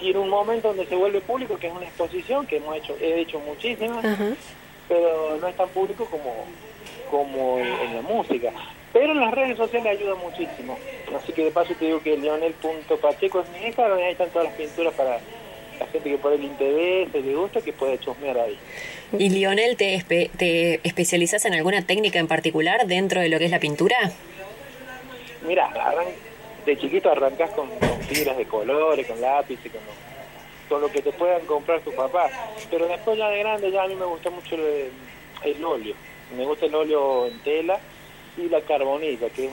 [0.00, 2.96] y en un momento donde se vuelve público, que es una exposición que hemos hecho,
[3.00, 4.04] he hecho muchísimas,
[4.88, 6.34] pero no es tan público como,
[7.10, 8.50] como en, en la música.
[8.92, 10.76] Pero en las redes sociales ayuda muchísimo.
[11.16, 14.56] Así que de paso te digo que leonel.pacheco es mi Instagram ahí están todas las
[14.56, 15.20] pinturas para
[15.78, 18.58] la gente que por el interés, le gusta, que puede chusmear ahí.
[19.18, 23.44] ¿Y Lionel, te, espe- te especializas en alguna técnica en particular dentro de lo que
[23.46, 23.96] es la pintura?
[25.46, 26.06] Mira, arran-
[26.64, 29.80] de chiquito arrancás con, con fibras de colores, con lápices, con,
[30.68, 32.32] con lo que te puedan comprar tus papás.
[32.70, 34.90] Pero después ya de grande ya a mí me gusta mucho el,
[35.44, 35.94] el óleo.
[36.36, 37.78] Me gusta el óleo en tela
[38.36, 39.52] y la carbonilla, que es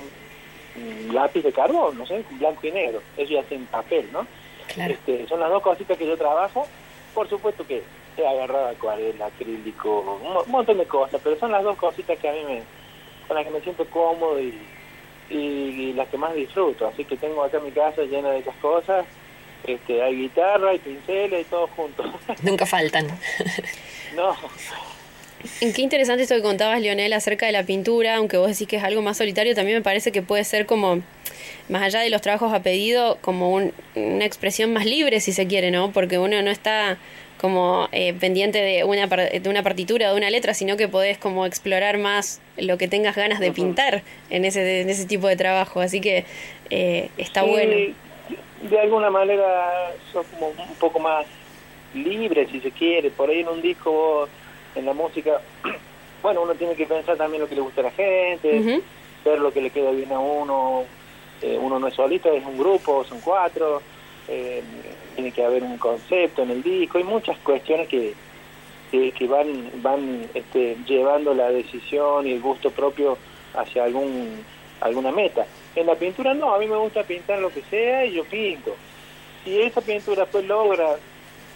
[0.75, 3.01] un, lápiz de carbón, no sé, blanco y negro.
[3.17, 4.27] Eso ya es en papel, ¿no?
[4.75, 6.67] Este, son las dos cositas que yo trabajo.
[7.15, 7.81] Por supuesto que
[8.15, 12.33] he agarrado acuarela, acrílico, un montón de cosas, pero son las dos cositas que a
[12.33, 12.61] mí me,
[13.27, 14.53] con las que me siento cómodo y,
[15.29, 16.87] y, las que más disfruto.
[16.87, 19.05] Así que tengo acá mi casa llena de esas cosas.
[19.65, 22.03] Este, hay guitarra, hay pinceles y todo junto.
[22.43, 23.07] Nunca faltan.
[24.15, 24.35] no,
[25.59, 28.83] Qué interesante esto que contabas, Lionel, acerca de la pintura, aunque vos decís que es
[28.83, 31.01] algo más solitario, también me parece que puede ser como,
[31.69, 35.45] más allá de los trabajos a pedido, como un- una expresión más libre, si se
[35.47, 35.91] quiere, ¿no?
[35.91, 36.97] Porque uno no está
[37.39, 41.45] como eh, pendiente de una, de una partitura, de una letra, sino que podés como
[41.45, 45.79] explorar más lo que tengas ganas de pintar en ese, en ese tipo de trabajo.
[45.81, 46.25] Así que
[46.69, 47.95] eh, está Sí, bueno.
[48.69, 51.25] De alguna manera sos como un poco más
[51.93, 53.11] libre, si se quiere.
[53.11, 54.29] Por ahí en un disco, vos,
[54.75, 55.39] en la música,
[56.23, 58.81] bueno, uno tiene que pensar también lo que le gusta a la gente,
[59.23, 60.85] ver lo que le queda bien a uno.
[61.41, 63.81] Eh, uno no es solito, es un grupo, son cuatro.
[64.27, 64.63] eh,
[65.17, 66.99] tiene que haber un concepto en el disco.
[66.99, 68.13] Hay muchas cuestiones que,
[68.91, 73.17] que, que van van este, llevando la decisión y el gusto propio
[73.55, 74.45] hacia algún
[74.79, 75.47] alguna meta.
[75.75, 78.75] En la pintura no, a mí me gusta pintar lo que sea y yo pinto.
[79.43, 80.97] si esa pintura pues logra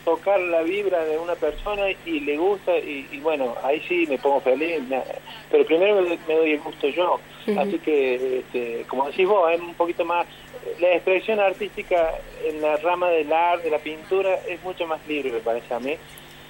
[0.03, 4.17] tocar la vibra de una persona y le gusta y, y bueno ahí sí me
[4.17, 4.81] pongo feliz
[5.51, 7.19] pero primero me, me doy el gusto yo
[7.59, 10.25] así que este, como decís vos es un poquito más
[10.79, 12.11] la expresión artística
[12.43, 15.79] en la rama del arte de la pintura es mucho más libre me parece a
[15.79, 15.95] mí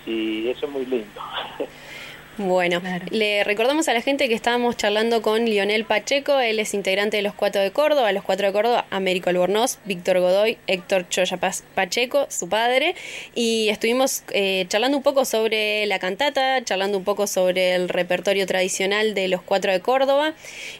[0.05, 1.21] y eso es muy lindo
[2.37, 7.17] Bueno, le recordamos a la gente que estábamos charlando con Lionel Pacheco, él es integrante
[7.17, 11.37] de los Cuatro de Córdoba, los Cuatro de Córdoba, Américo Albornoz, Víctor Godoy, Héctor Choya
[11.75, 12.95] Pacheco, su padre,
[13.35, 18.47] y estuvimos eh, charlando un poco sobre la cantata, charlando un poco sobre el repertorio
[18.47, 20.33] tradicional de los Cuatro de Córdoba,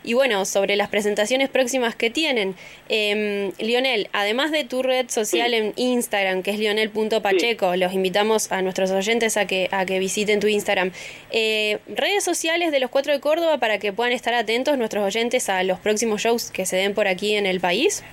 [0.06, 2.56] y bueno, sobre las presentaciones próximas que tienen.
[2.88, 8.62] Em, Lionel, además de tu red social en Instagram, que es lionel.pacheco, los invitamos a
[8.62, 10.92] nuestros oyentes a que, a que visiten tu Instagram.
[11.30, 11.41] Eh,
[11.88, 15.64] redes sociales de los Cuatro de Córdoba para que puedan estar atentos nuestros oyentes a
[15.64, 18.04] los próximos shows que se den por aquí en el país.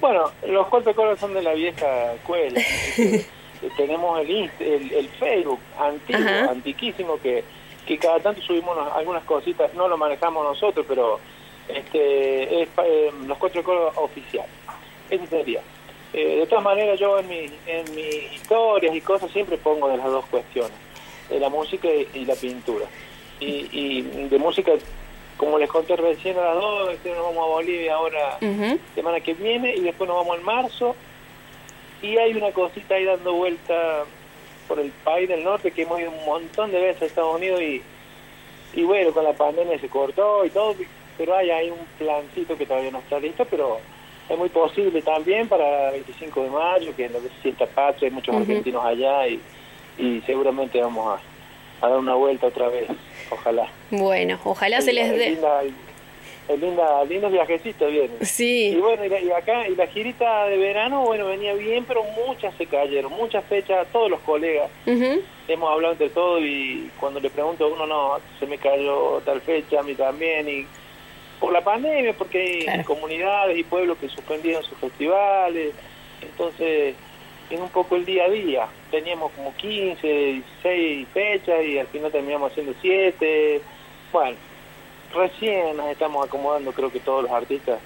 [0.00, 2.60] Bueno, los cuatro coros son de la vieja escuela.
[3.64, 6.50] Este, tenemos el, el, el Facebook antiguo, Ajá.
[6.50, 7.42] antiquísimo, que,
[7.86, 11.18] que cada tanto subimos unas- algunas cositas, no lo manejamos nosotros, pero
[11.68, 14.50] este es eh, los cuatro coros oficiales.
[15.08, 15.60] Eso sería.
[16.12, 19.96] Eh, de todas maneras, yo en, mi, en mis historias y cosas siempre pongo de
[19.96, 20.76] las dos cuestiones,
[21.28, 22.86] de la música y, y la pintura.
[23.40, 24.72] Y, y de música,
[25.36, 28.38] como les conté recién a las dos, este, nos vamos a Bolivia ahora
[28.94, 30.96] semana que viene y después nos vamos en marzo.
[32.02, 34.04] Y hay una cosita ahí dando vuelta
[34.68, 37.60] por el país del norte que hemos ido un montón de veces a Estados Unidos
[37.60, 37.82] y,
[38.74, 40.74] y bueno, con la pandemia se cortó y todo,
[41.16, 43.78] pero hay ahí un plancito que todavía no está listo, pero
[44.28, 48.14] es muy posible también para el 25 de mayo, que que se sienta patria, hay
[48.14, 49.40] muchos argentinos allá y,
[49.98, 51.18] y seguramente vamos
[51.80, 52.88] a, a dar una vuelta otra vez,
[53.30, 53.68] ojalá.
[53.90, 55.38] Bueno, ojalá se les Es dé.
[56.48, 58.18] es linda, lindos viajecitos vienen.
[58.22, 58.68] Sí.
[58.68, 62.66] Y bueno, y, acá, y la girita de verano, bueno, venía bien, pero muchas se
[62.66, 64.70] cayeron, muchas fechas, todos los colegas.
[64.86, 65.22] Ujú.
[65.48, 69.40] Hemos hablado entre todos y cuando le pregunto a uno, no, se me cayó tal
[69.40, 70.66] fecha, a mí también, y
[71.40, 75.74] por la pandemia, porque hay comunidades y pueblos que suspendieron sus festivales,
[76.22, 76.94] entonces
[77.50, 78.66] es un poco el día a día.
[78.90, 83.60] Teníamos como 15, 16 fechas y al final terminamos haciendo 7.
[84.12, 84.36] Bueno,
[85.14, 87.78] recién nos estamos acomodando creo que todos los artistas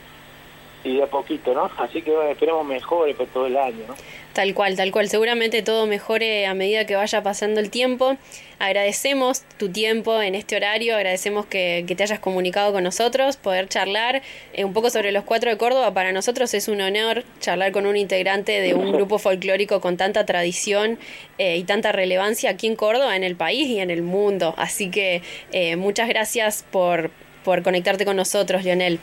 [0.85, 1.71] y de a poquito, ¿no?
[1.79, 3.95] Así que esperemos mejores por todo el año, ¿no?
[4.33, 5.09] Tal cual, tal cual.
[5.09, 8.17] Seguramente todo mejore a medida que vaya pasando el tiempo.
[8.61, 13.69] Agradecemos tu tiempo en este horario, agradecemos que, que te hayas comunicado con nosotros, poder
[13.69, 14.23] charlar
[14.53, 15.93] eh, un poco sobre los cuatro de Córdoba.
[15.93, 20.25] Para nosotros es un honor charlar con un integrante de un grupo folclórico con tanta
[20.25, 20.99] tradición
[21.39, 24.55] eh, y tanta relevancia aquí en Córdoba, en el país y en el mundo.
[24.57, 27.11] Así que eh, muchas gracias por,
[27.45, 29.01] por conectarte con nosotros, Lionel.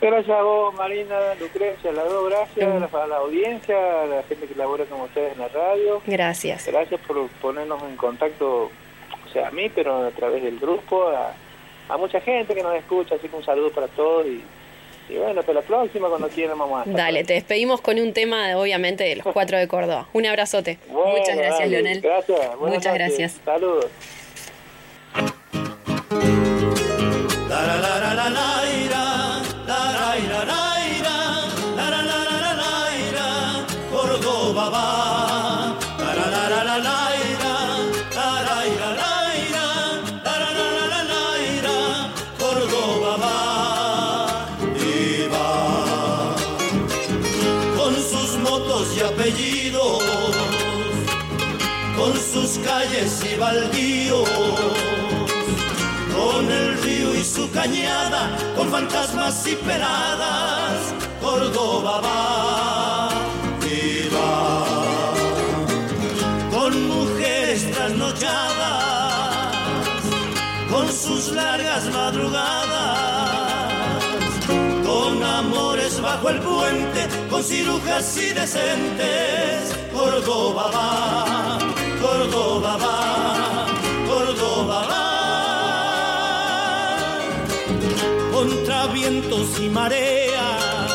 [0.00, 4.22] Gracias a vos, Marina, Lucrecia, las dos, gracias a la, a la audiencia, a la
[4.24, 6.02] gente que labora con ustedes en la radio.
[6.06, 6.66] Gracias.
[6.66, 11.32] Gracias por ponernos en contacto, o sea, a mí, pero a través del grupo, a,
[11.88, 14.42] a mucha gente que nos escucha, así que un saludo para todos y,
[15.08, 16.96] y bueno, hasta la próxima, cuando quieran, vamos a estar.
[16.96, 20.08] Dale, te despedimos con un tema, obviamente, de los cuatro de Córdoba.
[20.12, 20.78] Un abrazote.
[20.88, 22.00] Bueno, Muchas gracias, dale, Leonel.
[22.02, 22.38] Gracias.
[22.58, 22.94] buenas Muchas noches.
[22.94, 23.40] gracias.
[23.44, 23.86] Saludos.
[27.48, 27.62] La
[28.14, 29.25] la la
[29.66, 30.64] la ira, la
[30.96, 31.16] ira,
[31.76, 32.74] la la la la
[33.06, 33.28] ira,
[33.90, 34.86] Córdoba va.
[42.38, 44.46] Córdoba va.
[44.78, 46.34] Y va
[47.76, 50.02] con sus motos y apellidos,
[51.96, 54.28] con sus calles y baldíos
[56.14, 63.08] con el río y su cañada, con fantasmas y peladas, Córdoba va
[63.64, 64.64] y va.
[66.50, 69.54] Con mujeres trasnochadas,
[70.70, 73.40] con sus largas madrugadas,
[74.84, 81.58] con amores bajo el puente, con cirujas y decentes, Córdoba va,
[82.00, 83.66] Córdoba va,
[84.06, 85.05] Córdoba va
[88.36, 90.92] contra vientos y mareas,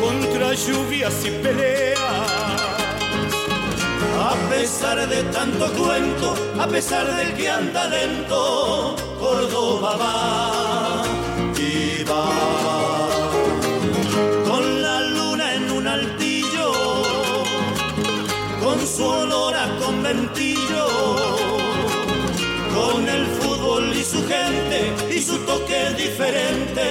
[0.00, 2.00] contra lluvias y peleas.
[4.30, 11.02] A pesar de tanto cuento, a pesar de que anda lento, Córdoba va
[11.58, 12.26] y va.
[14.48, 16.72] Con la luna en un altillo,
[18.62, 21.41] con su olor a conventillo
[22.74, 26.88] con el fútbol y su gente y su toque diferente.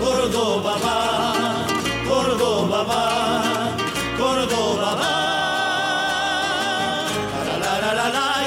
[0.00, 1.66] Córdoba va,
[2.08, 3.76] Córdoba va,
[4.18, 5.30] Córdoba va.
[7.48, 8.40] La la la la la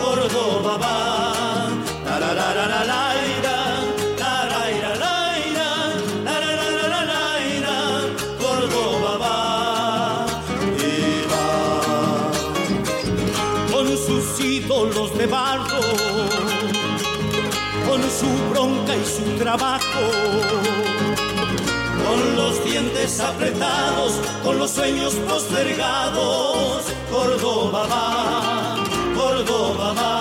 [0.00, 0.96] Córdoba va.
[2.04, 3.07] La la la la la
[19.38, 20.00] trabajo,
[22.04, 26.82] con los dientes apretados, con los sueños postergados.
[27.10, 28.84] Córdoba va,
[29.16, 30.17] Córdoba va,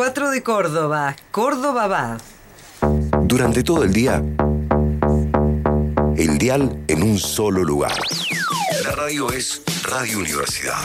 [0.00, 1.14] 4 de Córdoba.
[1.30, 2.16] Córdoba va.
[3.24, 4.24] Durante todo el día,
[6.16, 8.00] el dial en un solo lugar.
[8.82, 10.80] La radio es Radio Universidad.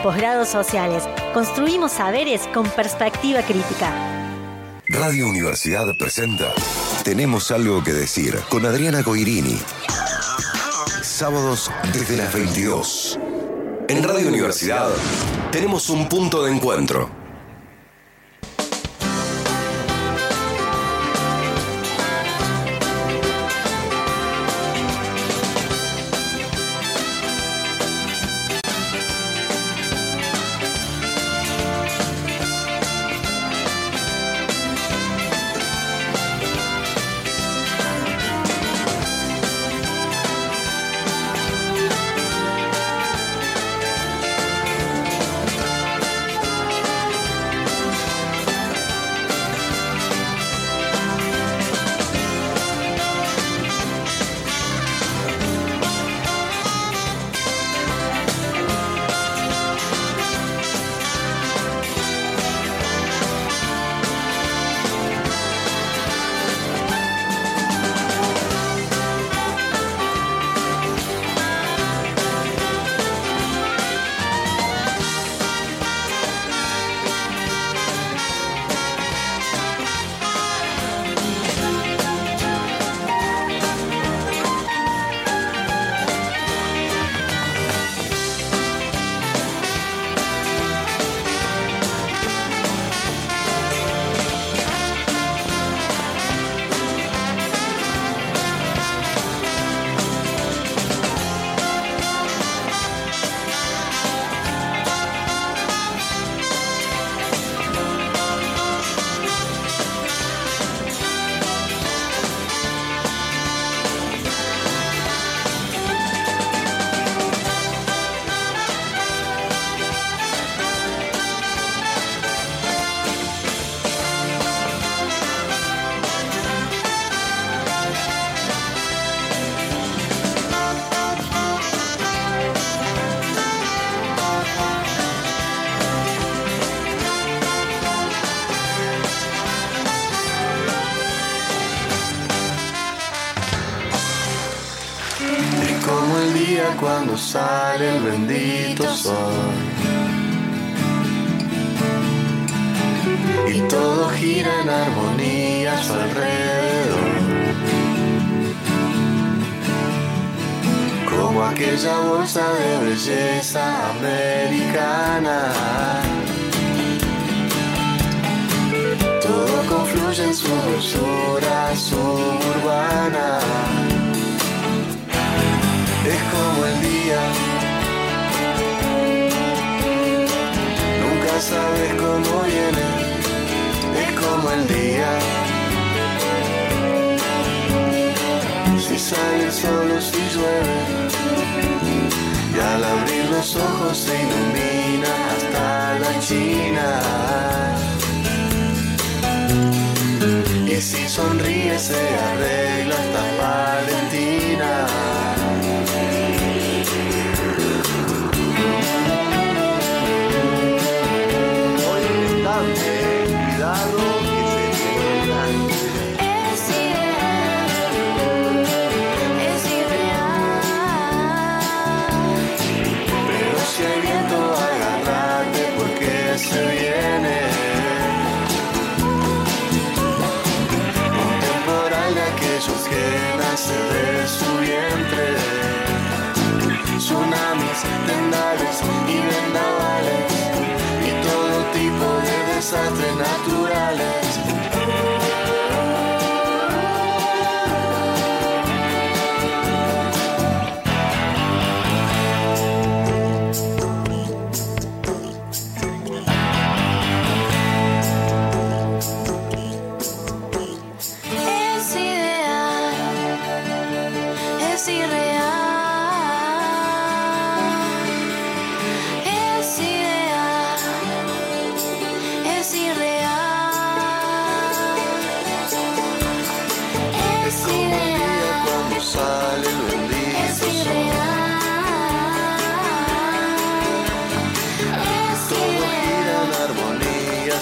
[0.03, 1.07] Posgrados Sociales.
[1.35, 4.22] Construimos saberes con perspectiva crítica.
[4.89, 6.53] Radio Universidad presenta
[7.05, 9.59] Tenemos algo que decir con Adriana Coirini.
[11.03, 13.19] Sábados desde las 22.
[13.89, 14.91] En Radio Universidad
[15.53, 17.22] tenemos un punto de encuentro.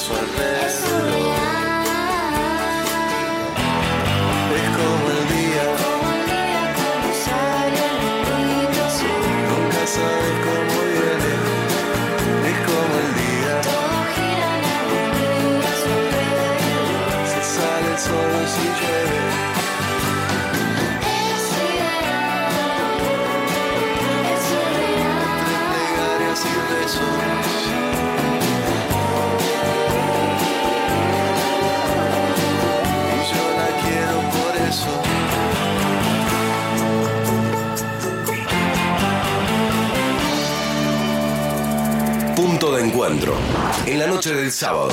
[0.01, 0.50] resolver.
[43.87, 44.91] En la noche del sábado.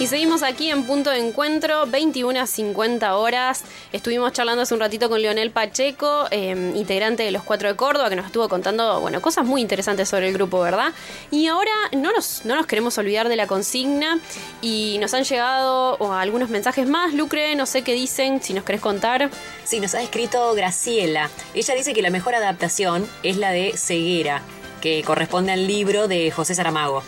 [0.00, 3.62] Y seguimos aquí en punto de encuentro, 21 a 50 horas.
[3.92, 8.08] Estuvimos charlando hace un ratito con Leonel Pacheco, eh, integrante de los Cuatro de Córdoba,
[8.08, 10.94] que nos estuvo contando bueno, cosas muy interesantes sobre el grupo, ¿verdad?
[11.30, 14.18] Y ahora no nos, no nos queremos olvidar de la consigna
[14.62, 17.12] y nos han llegado algunos mensajes más.
[17.12, 19.28] Lucre, no sé qué dicen, si nos querés contar.
[19.64, 21.28] Sí, nos ha escrito Graciela.
[21.52, 24.40] Ella dice que la mejor adaptación es la de Ceguera,
[24.80, 27.02] que corresponde al libro de José Saramago.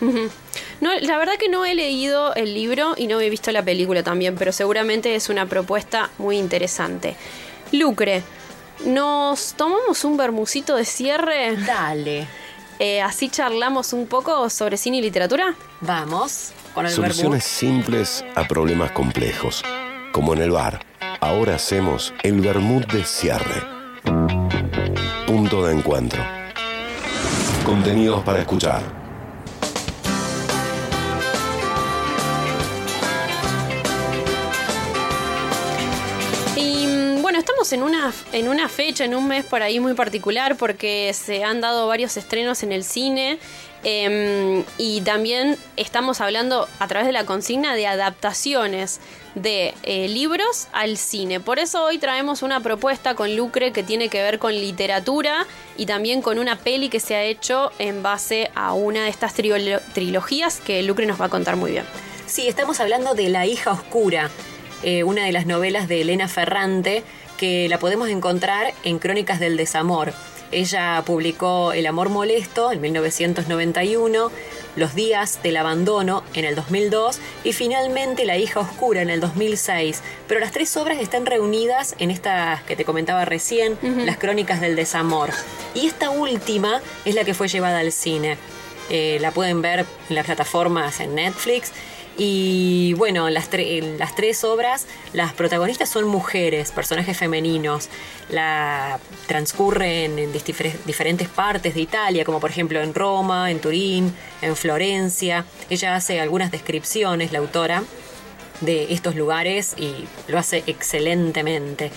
[0.00, 4.02] No, la verdad que no he leído el libro y no he visto la película
[4.02, 7.16] también, pero seguramente es una propuesta muy interesante.
[7.72, 8.22] Lucre,
[8.84, 11.56] ¿nos tomamos un bermucito de cierre?
[11.56, 12.26] Dale.
[12.78, 15.54] Eh, así charlamos un poco sobre cine y literatura.
[15.82, 19.62] Vamos, con el Soluciones simples a problemas complejos.
[20.12, 20.80] Como en el bar.
[21.20, 23.62] Ahora hacemos el vermut de cierre.
[25.26, 26.24] Punto de encuentro.
[27.64, 28.99] Contenidos para escuchar.
[37.72, 41.60] En una, en una fecha, en un mes por ahí muy particular, porque se han
[41.60, 43.38] dado varios estrenos en el cine.
[43.82, 49.00] em, y también estamos hablando a través de la consigna de adaptaciones
[49.34, 51.40] de eh, libros al cine.
[51.40, 55.46] Por eso hoy traemos una propuesta con Lucre que tiene que ver con literatura
[55.78, 59.32] y también con una peli que se ha hecho en base a una de estas
[59.32, 61.84] trilogías que Lucre nos va a contar muy bien.
[62.26, 64.30] Sí, estamos hablando de La hija oscura,
[64.82, 67.02] eh, una de las novelas de Elena Ferrante,
[67.40, 70.12] que la podemos encontrar en Crónicas del Desamor.
[70.52, 74.30] Ella publicó El amor molesto en 1991,
[74.76, 80.02] Los días del abandono en el 2002 y finalmente La hija oscura en el 2006.
[80.28, 84.76] Pero las tres obras están reunidas en estas que te comentaba recién, las crónicas del
[84.76, 85.30] desamor.
[85.74, 88.36] Y esta última es la que fue llevada al cine.
[88.90, 91.72] Eh, la pueden ver en las plataformas en Netflix.
[92.22, 97.88] Y bueno, las, en las tres obras, las protagonistas son mujeres, personajes femeninos.
[98.28, 104.14] La transcurren en dif- diferentes partes de Italia, como por ejemplo en Roma, en Turín,
[104.42, 105.46] en Florencia.
[105.70, 107.84] Ella hace algunas descripciones, la autora,
[108.60, 111.90] de estos lugares y lo hace excelentemente.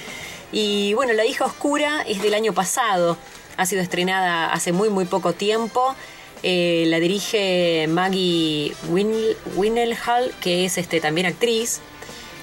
[0.53, 3.17] Y bueno, La hija oscura es del año pasado,
[3.57, 5.93] ha sido estrenada hace muy muy poco tiempo.
[6.44, 9.14] Eh, la dirige Maggie Win
[10.41, 11.80] que es este, también actriz.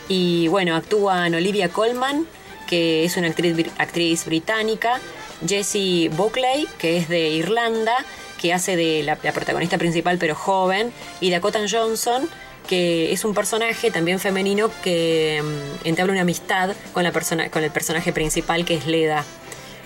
[0.09, 2.27] Y bueno, actúan Olivia Colman,
[2.67, 5.01] que es una actriz, actriz británica,
[5.47, 8.05] Jessie Buckley, que es de Irlanda,
[8.41, 12.29] que hace de la, la protagonista principal pero joven, y Dakota Johnson,
[12.69, 17.65] que es un personaje también femenino que mm, entabla una amistad con, la persona, con
[17.65, 19.25] el personaje principal que es Leda.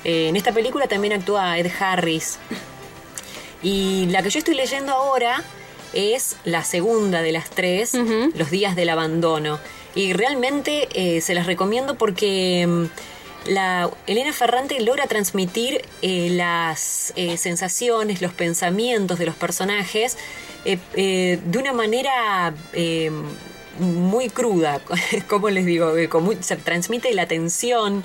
[0.04, 2.38] Eh, en esta película también actúa Ed Harris.
[3.64, 5.42] Y la que yo estoy leyendo ahora
[5.94, 7.94] es la segunda de las tres,
[8.34, 9.58] Los días del abandono.
[9.94, 12.84] Y realmente eh, se las recomiendo porque mm,
[13.50, 20.18] la Elena Ferrante logra transmitir eh, las eh, sensaciones, los pensamientos de los personajes
[20.64, 22.54] de una manera
[23.78, 24.80] muy cruda,
[25.28, 25.92] como les digo,
[26.40, 28.02] se transmite la tensión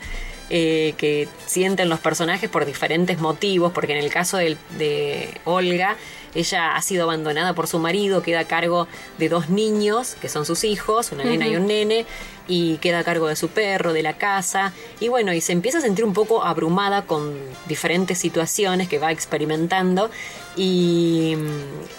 [0.49, 5.95] eh, que sienten los personajes por diferentes motivos, porque en el caso del- de Olga,
[6.35, 10.45] ella ha sido abandonada por su marido, queda a cargo de dos niños, que son
[10.45, 12.05] sus hijos, una nena y un nene,
[12.47, 15.79] y queda a cargo de su perro, de la casa, y bueno, y se empieza
[15.79, 17.35] a sentir un poco abrumada con
[17.67, 20.09] diferentes situaciones que va experimentando,
[20.55, 21.35] y,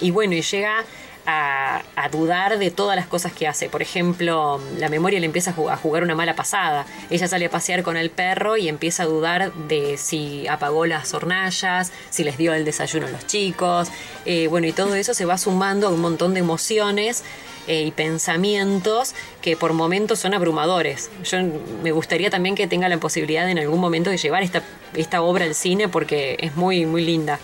[0.00, 0.84] y bueno, y llega
[1.26, 3.68] a, dudar de todas las cosas que hace.
[3.68, 6.86] Por ejemplo, la memoria le empieza a jugar una mala pasada.
[7.08, 11.14] Ella sale a pasear con el perro y empieza a dudar de si apagó las
[11.14, 13.88] hornallas, si les dio el desayuno a los chicos.
[14.24, 17.22] Eh, bueno, y todo eso se va sumando a un montón de emociones
[17.66, 21.10] eh, y pensamientos que por momentos son abrumadores.
[21.24, 21.38] Yo
[21.82, 24.62] me gustaría también que tenga la posibilidad en algún momento de llevar esta,
[24.94, 27.38] esta obra al cine porque es muy, muy linda.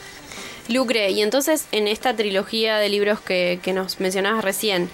[0.69, 4.91] Lucre, y entonces en esta trilogía de libros que, que nos mencionabas recién,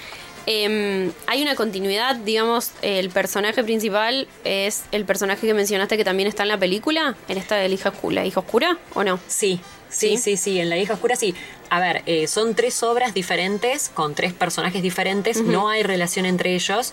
[0.47, 6.28] em, hay una continuidad, digamos, el personaje principal es el personaje que mencionaste que también
[6.28, 9.19] está en la película, en esta de la hija, Oscu- la hija oscura, ¿o no?
[9.28, 11.35] Sí, sí, sí, sí, en La hija oscura sí.
[11.70, 16.55] A ver, eh, son tres obras diferentes, con tres personajes diferentes, no hay relación entre
[16.55, 16.93] ellos,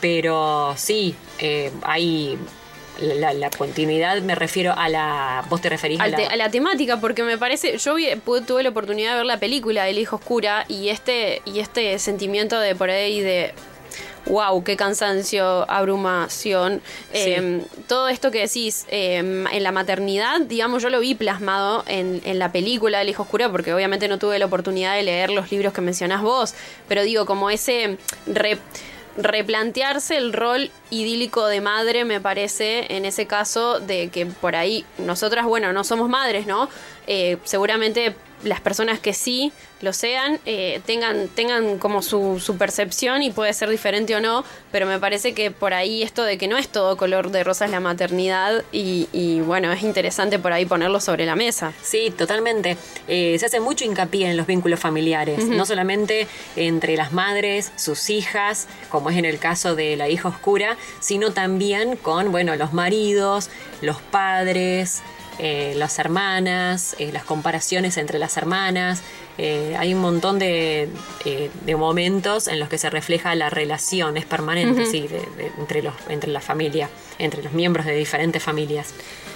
[0.00, 2.38] pero sí, eh, hay
[3.00, 5.44] la, la continuidad, me refiero a la...
[5.48, 6.16] ¿Vos te referís a Al la...?
[6.16, 9.26] te- a la temática, porque me parece, yo vi- pude- tuve la oportunidad de ver
[9.26, 13.52] la película de La hija oscura y este, y este sentimiento de por ahí de
[14.26, 16.80] wow, qué cansancio, abrumación,
[17.12, 22.22] eh, todo esto que decís eh, en la maternidad, digamos, yo lo vi plasmado en,
[22.24, 25.28] en la película de La hija oscura, porque obviamente no tuve la oportunidad de leer
[25.30, 26.54] los libros que mencionás vos,
[26.88, 28.56] pero digo, como ese re-
[29.16, 34.84] replantearse el rol idílico de madre me parece en ese caso de que por ahí
[34.98, 36.68] nosotras bueno no somos madres no
[37.06, 43.22] Eh, seguramente las personas que sí lo sean eh, tengan tengan como su, su percepción
[43.22, 46.48] y puede ser diferente o no pero me parece que por ahí esto de que
[46.48, 50.66] no es todo color de rosas la maternidad y, y, bueno es interesante por ahí
[50.66, 52.76] ponerlo sobre la mesa Sí, totalmente.
[53.08, 58.10] Eh, se hace mucho hincapié en los vínculos familiares, no solamente entre las madres, sus
[58.10, 62.72] hijas, como es en el caso de la hija oscura, sino también con, bueno, los
[62.72, 63.50] maridos,
[63.80, 65.02] los padres,
[65.38, 69.02] eh, las hermanas, eh, las comparaciones entre las hermanas.
[69.38, 70.88] Eh, hay un montón de,
[71.24, 75.50] eh, de momentos en los que se refleja la relación, es permanente, sí, de- de-
[75.58, 76.88] entre, los, entre la familia,
[77.18, 78.94] entre los miembros de diferentes familias.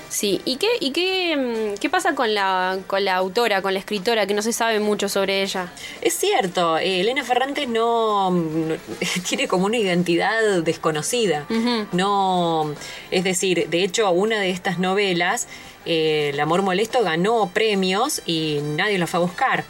[0.09, 3.78] Sí, ¿y qué, y qué, mm, qué pasa con la, con la autora, con la
[3.78, 5.70] escritora, que no se sabe mucho sobre ella?
[6.01, 8.76] Es cierto, eh, Elena Ferrante no, no-
[9.28, 11.47] tiene como una identidad desconocida.
[11.93, 12.74] No,
[13.10, 15.47] es decir, de hecho, una de estas novelas,
[15.86, 19.64] eh, El amor molesto, ganó premios y nadie lo fue a buscar.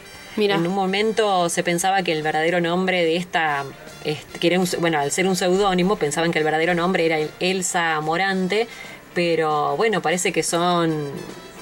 [0.57, 3.65] En un momento se pensaba que el verdadero nombre de esta,
[4.05, 7.19] este, que era un- bueno, al ser un seudónimo, pensaban que el verdadero nombre era
[7.19, 8.69] el- Elsa Morante,
[9.15, 11.11] pero bueno, parece que son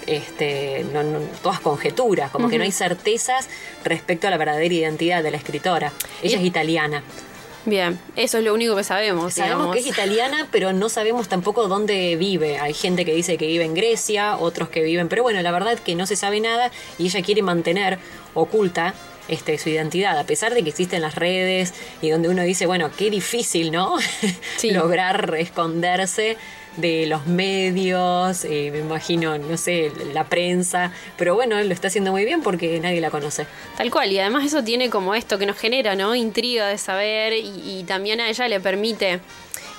[0.06, 3.48] este, no- no- todas conjeturas, como que no hay certezas
[3.85, 5.93] respecto a la verdadera identidad de la escritora.
[6.23, 7.02] Ella es italiana.
[7.64, 9.35] Bien, eso es lo único que sabemos.
[9.35, 9.74] Sabemos digamos.
[9.74, 12.59] que es italiana, pero no sabemos tampoco dónde vive.
[12.60, 15.73] Hay gente que dice que vive en Grecia, otros que viven, pero bueno, la verdad
[15.73, 17.98] es que no se sabe nada y ella quiere mantener
[18.35, 18.94] oculta
[19.27, 22.93] este, su identidad, a pesar de que existen las redes y donde uno dice, bueno,
[22.97, 23.97] qué difícil, ¿no?
[24.62, 26.36] Lograr esconderse
[26.77, 32.12] de los medios, eh, me imagino, no sé, la prensa, pero bueno, lo está haciendo
[32.12, 33.47] muy bien porque nadie la conoce.
[33.77, 36.15] Tal cual, y además eso tiene como esto que nos genera, ¿no?
[36.15, 39.20] Intriga de saber y, y también a ella le permite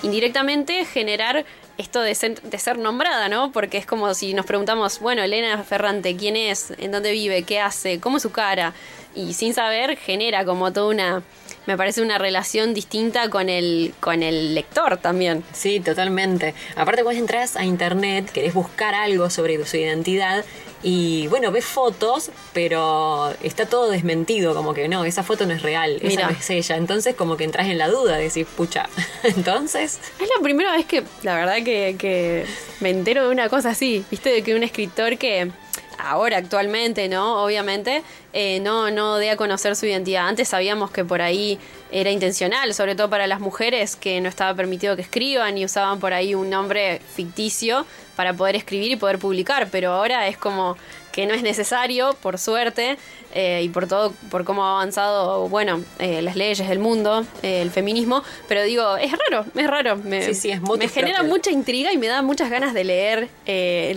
[0.04, 1.46] indirectamente generar
[1.78, 3.52] esto de ser, de ser nombrada, ¿no?
[3.52, 6.74] Porque es como si nos preguntamos, bueno, Elena Ferrante, ¿quién es?
[6.78, 7.44] ¿En dónde vive?
[7.44, 8.00] ¿Qué hace?
[8.00, 8.74] ¿Cómo es su cara?
[9.16, 11.24] Y sin saber genera como toda una,
[11.68, 15.44] me parece una relación distinta con el, con el lector también.
[15.54, 16.56] Sí, totalmente.
[16.76, 20.46] Aparte, cuando entras a internet, querés buscar algo sobre su identidad
[20.84, 25.62] y bueno, ves fotos, pero está todo desmentido, como que no, esa foto no es
[25.62, 26.30] real, esa Mira.
[26.30, 26.78] no es ella.
[26.78, 28.88] Entonces, como que entras en la duda, decís, pucha,
[29.24, 30.00] entonces.
[30.22, 32.46] Es la primera vez que, la verdad, que, que
[32.80, 35.52] me entero de una cosa así, viste, de que un escritor que
[35.98, 37.44] ahora actualmente, ¿no?
[37.44, 38.04] Obviamente,
[38.34, 40.28] eh, no, no dé a conocer su identidad.
[40.28, 41.60] Antes sabíamos que por ahí
[41.92, 46.00] era intencional, sobre todo para las mujeres, que no estaba permitido que escriban y usaban
[46.00, 50.78] por ahí un nombre ficticio para poder escribir y poder publicar, pero ahora es como
[51.18, 52.96] que no es necesario, por suerte,
[53.34, 57.64] eh, y por todo, por cómo ha avanzado, bueno, eh, las leyes del mundo, eh,
[57.64, 59.96] el feminismo, pero digo, es raro, es raro.
[59.96, 62.84] Me, Sí, sí, es me motus genera mucha intriga y me da muchas ganas de
[62.84, 63.30] leer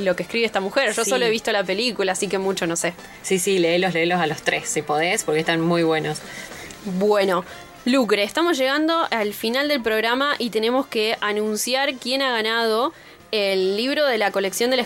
[0.01, 0.95] lo que escribe esta mujer.
[0.95, 1.11] Yo Sí.
[1.11, 2.95] solo he visto la película, así que mucho no sé.
[3.21, 6.23] Sí, sí, léelos, léelos a los tres, si podés, porque están muy buenos.
[6.87, 7.45] Bueno,
[7.85, 12.95] Lucre, estamos llegando al final del programa y tenemos que anunciar quién ha ganado
[13.33, 14.77] el libro de la colección de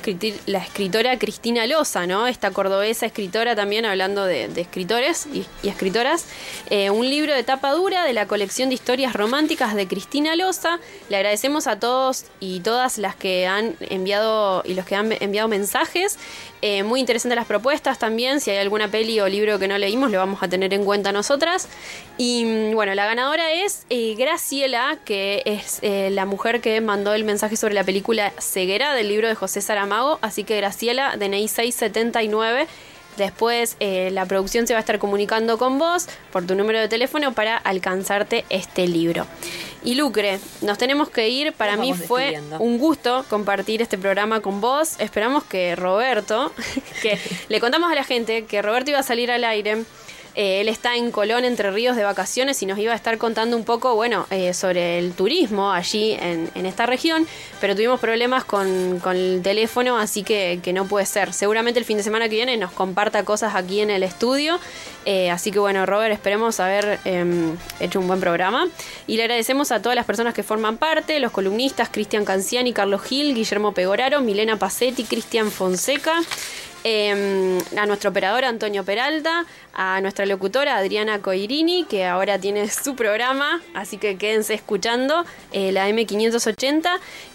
[0.46, 2.26] la, escritora Cristina Loza, ¿no?
[2.26, 6.26] Esta cordobesa escritora también, hablando de, escritores y, y escritoras.
[6.70, 10.78] Eh, un libro de tapa dura de la colección de historias románticas de Cristina Loza.
[11.08, 15.48] Le agradecemos a todos y todas las que han enviado y los que han enviado
[15.48, 16.18] mensajes.
[16.66, 18.40] Eh, muy interesantes las propuestas también.
[18.40, 21.12] Si hay alguna peli o libro que no leímos, lo vamos a tener en cuenta
[21.12, 21.68] nosotras.
[22.16, 27.12] Y mm, bueno, la ganadora es eh, Graciela, que es eh, la mujer que mandó
[27.12, 30.18] el mensaje sobre la película Ceguera del libro de José Saramago.
[30.22, 32.66] Así que Graciela, DNI 679.
[33.16, 36.88] Después eh, la producción se va a estar comunicando con vos por tu número de
[36.88, 39.26] teléfono para alcanzarte este libro.
[39.84, 41.52] Y Lucre, nos tenemos que ir.
[41.52, 44.98] Para mí fue un gusto compartir este programa con vos.
[44.98, 46.52] Esperamos que Roberto,
[47.02, 47.18] que
[47.48, 49.84] le contamos a la gente que Roberto iba a salir al aire.
[50.34, 53.56] Eh, él está en Colón, Entre Ríos, de vacaciones y nos iba a estar contando
[53.56, 57.26] un poco, bueno, eh, sobre el turismo allí en, esta región,
[57.60, 61.32] pero tuvimos problemas con, el teléfono, así que, que no puede ser.
[61.32, 64.58] Seguramente el fin de semana que viene nos comparta cosas aquí en el estudio,
[65.06, 68.68] eh, así que bueno, Robert, esperemos haber em, hecho un buen programa
[69.06, 73.02] y le agradecemos a todas las personas que forman parte, los columnistas Cristian Canciani, Carlos
[73.02, 76.22] Gil, Guillermo Pegoraro, Milena Pacetti, Cristian Fonseca.
[76.86, 82.94] Eh, a nuestro operador Antonio Peralta, a nuestra locutora Adriana Coirini, que ahora tiene su
[82.94, 86.86] programa, así que quédense escuchando eh, la M580.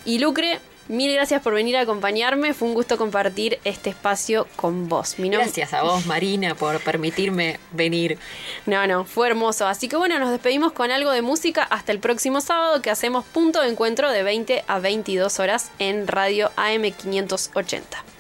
[0.06, 4.88] Y Lucre, mil gracias por venir a acompañarme, fue un gusto compartir este espacio con
[4.88, 5.18] vos.
[5.18, 8.20] Mi Gracias a vos, Marina, por permitirme venir.
[8.68, 9.66] No, no, fue hermoso.
[9.66, 13.26] Así que bueno, nos despedimos con algo de música hasta el próximo sábado que hacemos
[13.26, 18.19] punto de encuentro de 20 a 22 horas en Radio AM580.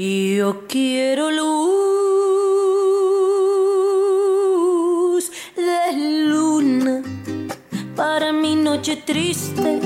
[0.00, 1.58] Yo quiero luz
[5.56, 5.96] de
[6.28, 7.02] luna
[7.96, 9.80] para mi noche triste,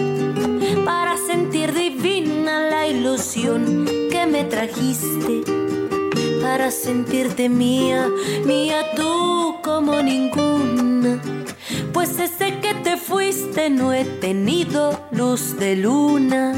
[0.85, 5.45] para sentir divina la ilusión que me trajiste,
[6.43, 8.09] para sentirte mía,
[8.45, 11.23] mía tú como ninguna.
[11.93, 16.53] Pues desde que te fuiste no he tenido luz de luna.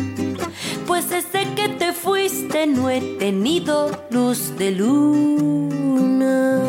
[0.86, 6.62] Pues desde que te fuiste no he tenido luz de luna.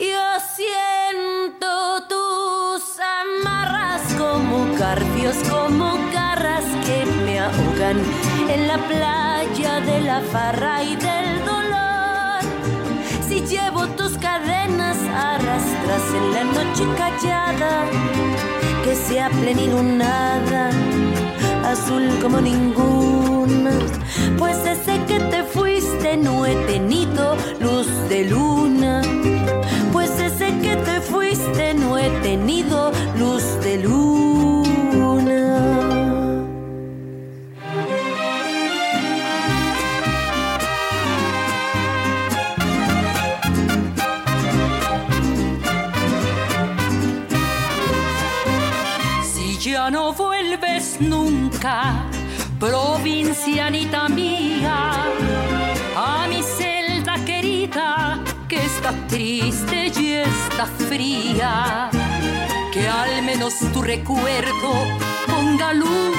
[0.00, 1.66] Yo siento
[2.08, 7.98] tus amarras como garfios, como garras que me ahogan
[8.48, 12.42] en la playa de la farra y del dolor.
[13.28, 17.84] Si llevo tus cadenas arrastras en la noche callada,
[18.84, 20.70] que sea plenilunada,
[21.64, 23.72] azul como ninguna.
[24.38, 29.02] Pues desde que te fuiste no he tenido luz de luna.
[29.92, 34.08] Pues desde que te fuiste no he tenido luz de luna.
[49.22, 52.06] Si ya no vuelves nunca,
[52.60, 55.04] provincianita mía,
[59.08, 61.90] triste y está fría.
[62.72, 64.70] Que al menos tu recuerdo
[65.26, 66.18] ponga luz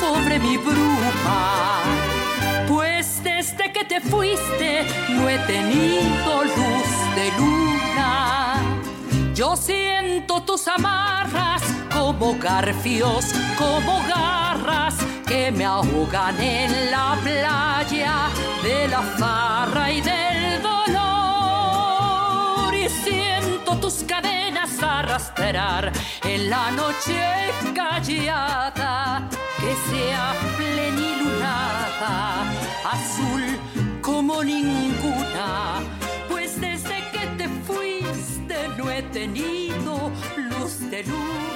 [0.00, 1.82] sobre mi bruma.
[2.68, 8.56] Pues desde que te fuiste no he tenido luz de luna.
[9.34, 11.62] Yo siento tus amarras
[11.92, 14.94] como garfios, como garras
[15.26, 18.28] que me ahogan en la playa
[18.62, 20.45] de la farra y del
[22.88, 25.92] siento tus cadenas arrastrar
[26.24, 27.20] en la noche
[27.74, 32.42] callada que sea plenilunada,
[32.84, 33.58] azul
[34.02, 35.80] como ninguna.
[36.28, 41.55] Pues desde que te fuiste no he tenido luz de luna.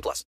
[0.01, 0.25] 18 plus.